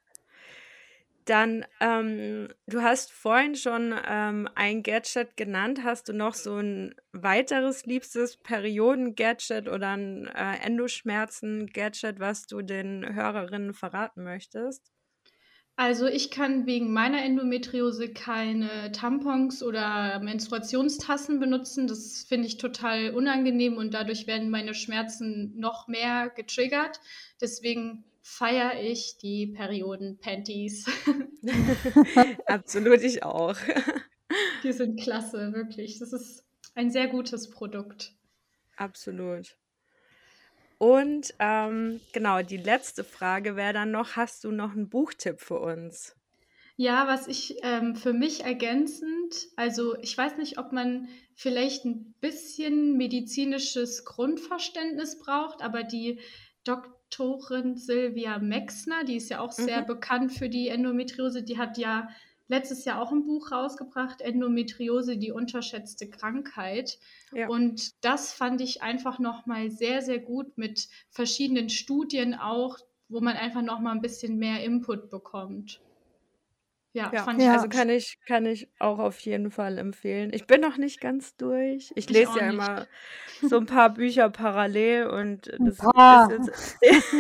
Dann, 1.32 1.66
ähm, 1.80 2.50
du 2.68 2.82
hast 2.82 3.14
vorhin 3.14 3.56
schon 3.56 3.96
ähm, 4.06 4.50
ein 4.56 4.84
Gadget 4.84 5.38
genannt. 5.38 5.82
Hast 5.82 6.10
du 6.10 6.14
noch 6.14 6.34
so 6.34 6.58
ein 6.58 6.94
weiteres 7.14 7.86
liebstes 7.86 8.36
Perioden-Gadget 8.36 9.70
oder 9.70 9.92
ein 9.96 10.28
äh, 10.28 10.58
Endoschmerzen-Gadget, 10.66 12.20
was 12.20 12.48
du 12.48 12.62
den 12.62 13.16
Hörerinnen 13.16 13.74
verraten 13.74 14.26
möchtest? 14.26 14.92
Also 15.78 16.06
ich 16.06 16.32
kann 16.32 16.66
wegen 16.66 16.92
meiner 16.92 17.24
Endometriose 17.24 18.12
keine 18.14 18.92
Tampons 18.92 19.64
oder 19.64 20.20
Menstruationstassen 20.20 21.40
benutzen. 21.40 21.88
Das 21.88 22.24
finde 22.28 22.48
ich 22.48 22.58
total 22.58 23.12
unangenehm 23.16 23.78
und 23.78 23.94
dadurch 23.94 24.28
werden 24.28 24.50
meine 24.50 24.74
Schmerzen 24.74 25.54
noch 25.58 25.88
mehr 25.88 26.30
getriggert. 26.30 27.00
Deswegen 27.40 28.04
feiere 28.22 28.82
ich 28.82 29.18
die 29.18 29.48
Perioden-Panties. 29.48 30.86
Absolut, 32.46 33.02
ich 33.02 33.24
auch. 33.24 33.56
Die 34.64 34.72
sind 34.72 35.00
klasse, 35.00 35.54
wirklich. 35.54 36.00
Das 36.00 36.14
ist 36.14 36.46
ein 36.76 36.92
sehr 36.92 37.08
gutes 37.08 37.50
Produkt. 37.50 38.14
Absolut. 38.78 39.58
Und 40.78 41.34
ähm, 41.40 42.00
genau, 42.12 42.42
die 42.42 42.58
letzte 42.58 43.04
Frage 43.04 43.56
wäre 43.56 43.74
dann 43.74 43.92
noch, 43.92 44.16
hast 44.16 44.44
du 44.44 44.52
noch 44.52 44.72
einen 44.72 44.90
Buchtipp 44.90 45.40
für 45.40 45.60
uns? 45.60 46.16
Ja, 46.76 47.08
was 47.08 47.28
ich 47.28 47.58
ähm, 47.62 47.96
für 47.96 48.14
mich 48.14 48.44
ergänzend, 48.44 49.50
also 49.56 49.96
ich 50.02 50.18
weiß 50.18 50.38
nicht, 50.38 50.58
ob 50.58 50.72
man 50.72 51.08
vielleicht 51.36 51.86
ein 51.86 52.16
bisschen 52.20 52.98
medizinisches 52.98 54.06
Grundverständnis 54.06 55.20
braucht, 55.20 55.62
aber 55.62 55.84
die 55.84 56.20
Doktorin 57.12 57.76
Silvia 57.76 58.40
Mexner, 58.40 59.04
die 59.04 59.18
ist 59.18 59.30
ja 59.30 59.42
auch 59.42 59.52
sehr 59.52 59.82
mhm. 59.82 59.88
bekannt 59.88 60.32
für 60.32 60.50
die 60.50 60.70
Endometriose, 60.70 61.44
die 61.44 61.58
hat 61.58 61.78
ja 61.78 62.10
letztes 62.48 62.86
Jahr 62.86 63.02
auch 63.02 63.12
ein 63.12 63.26
Buch 63.26 63.52
rausgebracht, 63.52 64.22
Endometriose, 64.22 65.18
die 65.18 65.32
unterschätzte 65.32 66.10
Krankheit. 66.10 67.00
Ja. 67.34 67.48
Und 67.48 67.94
das 68.04 68.34
fand 68.34 68.62
ich 68.62 68.82
einfach 68.82 69.20
nochmal 69.20 69.72
sehr, 69.72 70.02
sehr 70.02 70.20
gut 70.20 70.58
mit 70.58 70.88
verschiedenen 71.10 71.70
Studien 71.70 72.34
auch, 72.34 72.78
wo 73.08 73.22
man 73.22 73.36
einfach 73.36 73.62
nochmal 73.62 73.96
ein 73.96 74.02
bisschen 74.02 74.38
mehr 74.38 74.64
Input 74.64 75.10
bekommt. 75.10 75.80
Ja, 76.94 77.10
ja, 77.14 77.24
fand 77.24 77.42
ich 77.42 77.48
also 77.48 77.70
kann 77.70 77.90
ich, 77.90 78.20
kann 78.28 78.46
ich 78.46 78.70
auch 78.80 79.00
auf 79.00 79.18
jeden 79.20 79.50
Fall 79.50 79.78
empfehlen. 79.78 80.32
Ich 80.34 80.46
bin 80.46 80.60
noch 80.60 80.78
nicht 80.78 81.00
ganz 81.00 81.38
durch. 81.38 81.92
Ich, 81.96 82.10
ich 82.10 82.10
lese 82.10 82.38
ja 82.38 82.48
nicht. 82.48 82.54
immer 82.56 82.88
so 83.42 83.58
ein 83.60 83.66
paar 83.66 83.94
Bücher 83.94 84.30
parallel 84.30 85.08
und 85.08 85.48
das 85.60 85.80
ist 85.80 86.78
jetzt, 86.82 87.16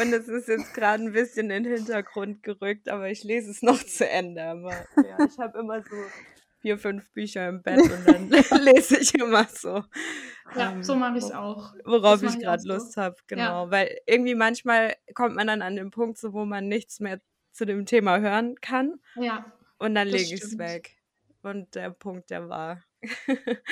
und 0.00 0.12
es 0.12 0.28
ist 0.28 0.48
jetzt 0.48 0.74
gerade 0.74 1.02
ein 1.02 1.12
bisschen 1.12 1.50
in 1.50 1.64
den 1.64 1.76
Hintergrund 1.76 2.44
gerückt, 2.44 2.88
aber 2.88 3.10
ich 3.10 3.24
lese 3.24 3.50
es 3.50 3.62
noch 3.62 3.82
zu 3.82 4.08
Ende. 4.08 4.44
Aber 4.44 4.72
ja, 4.96 5.26
ich 5.26 5.38
habe 5.38 5.58
immer 5.58 5.82
so 5.82 5.96
vier, 6.60 6.78
fünf 6.78 7.10
Bücher 7.12 7.48
im 7.48 7.62
Bett 7.62 7.80
und 7.80 8.06
dann 8.06 8.62
lese 8.62 8.98
ich 8.98 9.12
immer 9.16 9.44
so. 9.44 9.82
Ja, 10.56 10.72
ähm, 10.72 10.82
so 10.82 10.94
mache 10.94 11.18
ich 11.18 11.24
es 11.24 11.32
auch. 11.32 11.74
Worauf 11.84 12.22
ich 12.22 12.38
gerade 12.38 12.62
Lust 12.66 12.92
so. 12.92 13.02
habe, 13.02 13.16
genau. 13.26 13.64
Ja. 13.64 13.70
Weil 13.70 13.98
irgendwie 14.06 14.34
manchmal 14.34 14.94
kommt 15.14 15.34
man 15.34 15.48
dann 15.48 15.62
an 15.62 15.76
den 15.76 15.90
Punkt, 15.90 16.16
so, 16.16 16.32
wo 16.32 16.44
man 16.44 16.68
nichts 16.68 17.00
mehr 17.00 17.20
zu 17.54 17.64
dem 17.64 17.86
Thema 17.86 18.20
hören 18.20 18.56
kann. 18.60 19.00
Ja. 19.16 19.52
Und 19.78 19.94
dann 19.94 20.08
lege 20.08 20.34
ich 20.34 20.42
es 20.42 20.58
weg. 20.58 20.96
Und 21.42 21.74
der 21.74 21.90
Punkt, 21.90 22.30
der 22.30 22.48
war. 22.48 22.82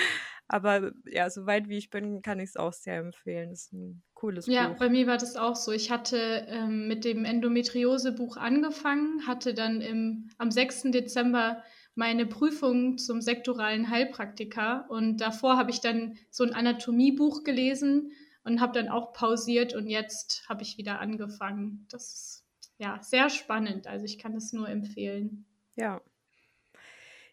Aber 0.48 0.92
ja, 1.06 1.30
soweit 1.30 1.68
wie 1.68 1.78
ich 1.78 1.88
bin, 1.88 2.20
kann 2.20 2.38
ich 2.38 2.50
es 2.50 2.56
auch 2.56 2.74
sehr 2.74 2.98
empfehlen. 2.98 3.50
Das 3.50 3.62
ist 3.62 3.72
ein 3.72 4.02
cooles 4.12 4.46
ja, 4.46 4.68
Buch. 4.68 4.78
bei 4.78 4.90
mir 4.90 5.06
war 5.06 5.16
das 5.16 5.36
auch 5.36 5.56
so. 5.56 5.72
Ich 5.72 5.90
hatte 5.90 6.46
ähm, 6.48 6.88
mit 6.88 7.04
dem 7.04 7.24
Endometriose-Buch 7.24 8.36
angefangen, 8.36 9.26
hatte 9.26 9.54
dann 9.54 9.80
im, 9.80 10.28
am 10.36 10.50
6. 10.50 10.90
Dezember 10.90 11.62
meine 11.94 12.26
Prüfung 12.26 12.98
zum 12.98 13.22
sektoralen 13.22 13.88
Heilpraktiker 13.88 14.86
und 14.90 15.18
davor 15.18 15.56
habe 15.56 15.70
ich 15.70 15.80
dann 15.80 16.18
so 16.30 16.44
ein 16.44 16.54
Anatomiebuch 16.54 17.44
gelesen 17.44 18.12
und 18.44 18.60
habe 18.60 18.72
dann 18.72 18.88
auch 18.88 19.12
pausiert 19.12 19.74
und 19.74 19.88
jetzt 19.88 20.44
habe 20.48 20.62
ich 20.62 20.76
wieder 20.76 21.00
angefangen. 21.00 21.86
Das 21.90 22.12
ist 22.12 22.41
ja, 22.82 22.98
sehr 23.00 23.30
spannend. 23.30 23.86
Also 23.86 24.04
ich 24.04 24.18
kann 24.18 24.34
es 24.34 24.52
nur 24.52 24.68
empfehlen. 24.68 25.44
Ja. 25.76 26.02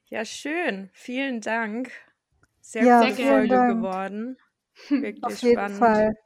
Ja, 0.05 0.23
schön. 0.23 0.91
Vielen 0.93 1.41
Dank. 1.41 1.91
Sehr 2.61 2.83
ja, 2.83 3.01
gute 3.01 3.23
Folge 3.23 3.47
Dank. 3.47 3.77
geworden. 3.77 4.37
Wirklich 4.89 5.23
Auf 5.23 5.41
jeden 5.41 5.55
spannend. 5.55 5.79
Fall. 5.79 6.17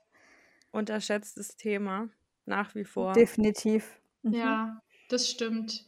Unterschätztes 0.71 1.55
Thema. 1.55 2.09
Nach 2.45 2.75
wie 2.75 2.83
vor. 2.83 3.13
Definitiv. 3.13 4.01
Mhm. 4.23 4.33
Ja, 4.33 4.81
das 5.07 5.29
stimmt. 5.29 5.85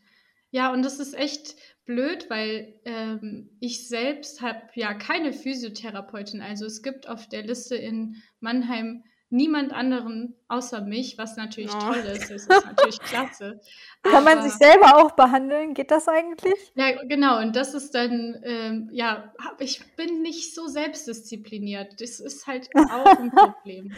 Ja, 0.51 0.71
und 0.71 0.83
das 0.83 0.99
ist 0.99 1.13
echt 1.13 1.57
blöd, 1.83 2.29
weil 2.29 2.79
ähm, 2.85 3.49
ich 3.59 3.89
selbst 3.89 4.41
habe 4.41 4.61
ja 4.75 4.93
keine 4.93 5.33
Physiotherapeutin. 5.33 6.41
Also 6.41 6.65
es 6.65 6.81
gibt 6.81 7.09
auf 7.09 7.27
der 7.27 7.43
Liste 7.43 7.75
in 7.75 8.23
Mannheim 8.39 9.03
niemand 9.35 9.73
anderen 9.73 10.35
außer 10.47 10.81
mich, 10.81 11.17
was 11.17 11.37
natürlich 11.37 11.73
oh. 11.73 11.79
toll 11.79 11.97
ist. 11.97 12.29
Das 12.29 12.41
ist 12.41 12.49
natürlich 12.49 12.99
klasse. 13.01 13.59
Kann 14.03 14.23
man 14.23 14.43
sich 14.43 14.53
selber 14.53 14.97
auch 14.97 15.11
behandeln? 15.11 15.73
Geht 15.73 15.89
das 15.91 16.07
eigentlich? 16.07 16.71
Ja, 16.75 17.03
genau. 17.03 17.39
Und 17.39 17.55
das 17.55 17.73
ist 17.73 17.95
dann, 17.95 18.39
ähm, 18.43 18.89
ja, 18.91 19.33
ich 19.59 19.95
bin 19.95 20.21
nicht 20.21 20.53
so 20.53 20.67
selbstdiszipliniert. 20.67 21.99
Das 21.99 22.19
ist 22.19 22.45
halt 22.45 22.69
auch 22.75 23.17
ein 23.17 23.31
Problem. 23.35 23.93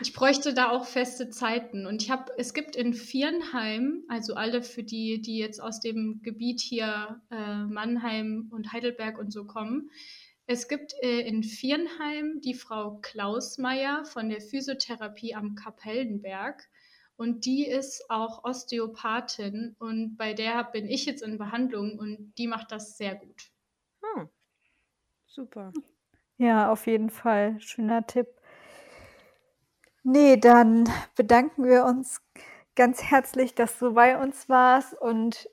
Ich 0.00 0.12
bräuchte 0.14 0.54
da 0.54 0.70
auch 0.70 0.86
feste 0.86 1.28
Zeiten. 1.28 1.86
Und 1.86 2.02
ich 2.02 2.10
habe, 2.10 2.32
es 2.38 2.54
gibt 2.54 2.76
in 2.76 2.94
Viernheim, 2.94 4.04
also 4.08 4.34
alle 4.34 4.62
für 4.62 4.82
die, 4.82 5.20
die 5.20 5.38
jetzt 5.38 5.62
aus 5.62 5.80
dem 5.80 6.20
Gebiet 6.22 6.60
hier 6.60 7.20
äh, 7.30 7.64
Mannheim 7.64 8.48
und 8.50 8.72
Heidelberg 8.72 9.18
und 9.18 9.32
so 9.32 9.44
kommen, 9.44 9.90
es 10.50 10.66
gibt 10.66 10.94
äh, 11.00 11.20
in 11.20 11.44
Viernheim 11.44 12.40
die 12.40 12.54
Frau 12.54 12.98
Klausmeier 13.02 14.04
von 14.04 14.28
der 14.28 14.40
Physiotherapie 14.40 15.32
am 15.36 15.54
Kapellenberg. 15.54 16.68
Und 17.16 17.44
die 17.44 17.68
ist 17.68 18.10
auch 18.10 18.42
Osteopathin 18.42 19.76
und 19.78 20.16
bei 20.16 20.34
der 20.34 20.64
bin 20.64 20.88
ich 20.88 21.06
jetzt 21.06 21.22
in 21.22 21.38
Behandlung 21.38 21.96
und 22.00 22.32
die 22.36 22.48
macht 22.48 22.72
das 22.72 22.96
sehr 22.96 23.14
gut. 23.14 23.52
Oh, 24.02 24.24
super. 25.28 25.72
Ja, 26.36 26.72
auf 26.72 26.88
jeden 26.88 27.10
Fall. 27.10 27.60
Schöner 27.60 28.04
Tipp. 28.08 28.26
Nee, 30.02 30.36
dann 30.36 30.90
bedanken 31.14 31.62
wir 31.64 31.84
uns 31.84 32.22
ganz 32.74 33.04
herzlich, 33.04 33.54
dass 33.54 33.78
du 33.78 33.94
bei 33.94 34.20
uns 34.20 34.48
warst 34.48 35.00
und 35.00 35.48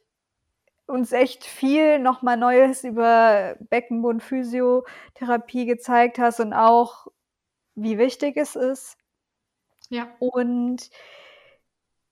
uns 0.88 1.12
echt 1.12 1.44
viel 1.46 2.00
nochmal 2.00 2.38
Neues 2.38 2.84
über 2.84 3.56
Beckenboden-Physiotherapie 3.70 5.66
gezeigt 5.66 6.18
hast 6.18 6.40
und 6.40 6.54
auch, 6.54 7.08
wie 7.76 7.98
wichtig 7.98 8.38
es 8.38 8.56
ist. 8.56 8.98
Ja. 9.90 10.08
Und 10.20 10.90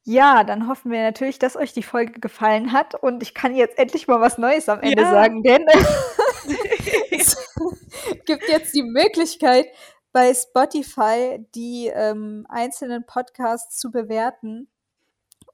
ja, 0.03 0.43
dann 0.43 0.67
hoffen 0.67 0.91
wir 0.91 1.01
natürlich, 1.01 1.39
dass 1.39 1.55
euch 1.55 1.73
die 1.73 1.82
Folge 1.82 2.19
gefallen 2.19 2.71
hat 2.71 2.93
und 2.93 3.23
ich 3.23 3.34
kann 3.34 3.55
jetzt 3.55 3.80
endlich 3.80 4.07
mal 4.07 4.21
was 4.21 4.38
Neues 4.38 4.69
am 4.69 4.82
Ende 4.82 5.01
ja. 5.01 5.09
sagen, 5.09 5.41
denn 5.41 5.65
es 7.11 7.36
gibt 8.26 8.47
jetzt 8.47 8.76
die 8.76 8.84
Möglichkeit, 8.84 9.65
bei 10.11 10.34
Spotify 10.34 11.45
die 11.55 11.91
ähm, 11.93 12.45
einzelnen 12.47 13.05
Podcasts 13.05 13.78
zu 13.78 13.91
bewerten. 13.91 14.69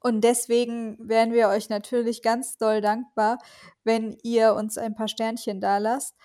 Und 0.02 0.22
deswegen 0.22 0.98
wären 1.00 1.32
wir 1.32 1.48
euch 1.48 1.70
natürlich 1.70 2.22
ganz 2.22 2.58
doll 2.58 2.82
dankbar, 2.82 3.38
wenn 3.84 4.18
ihr 4.24 4.56
uns 4.56 4.78
ein 4.78 4.96
paar 4.96 5.08
Sternchen 5.08 5.62
da 5.62 5.78
lasst. 5.78 6.16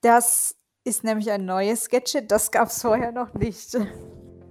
Das 0.00 0.56
ist 0.84 1.04
nämlich 1.04 1.30
ein 1.30 1.44
neues 1.44 1.88
Gadget, 1.88 2.30
das 2.30 2.50
gab 2.50 2.68
es 2.68 2.82
vorher 2.82 3.12
noch 3.12 3.34
nicht. 3.34 3.76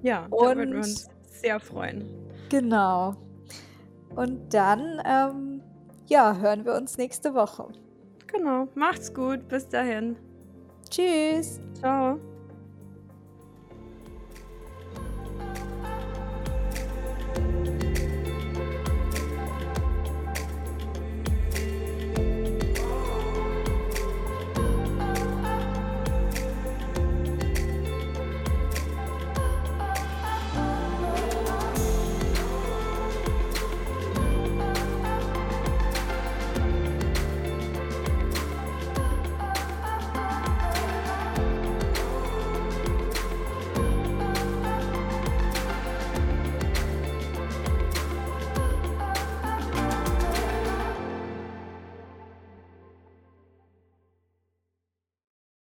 Ja, 0.02 0.28
und, 0.30 0.41
da 0.41 0.56
würden 0.56 0.72
wir 0.72 0.78
uns 0.78 1.10
sehr 1.41 1.60
freuen. 1.60 2.08
Genau. 2.50 3.16
Und 4.16 4.54
dann, 4.54 5.02
ähm, 5.06 5.62
ja, 6.08 6.38
hören 6.38 6.66
wir 6.66 6.76
uns 6.76 6.97
nächste 6.97 7.34
Woche. 7.34 7.68
Genau. 8.28 8.68
Macht's 8.76 9.14
gut. 9.14 9.47
Bis 9.47 9.68
dahin. 9.68 10.16
Tschüss. 10.89 11.60
Ciao. 11.80 12.20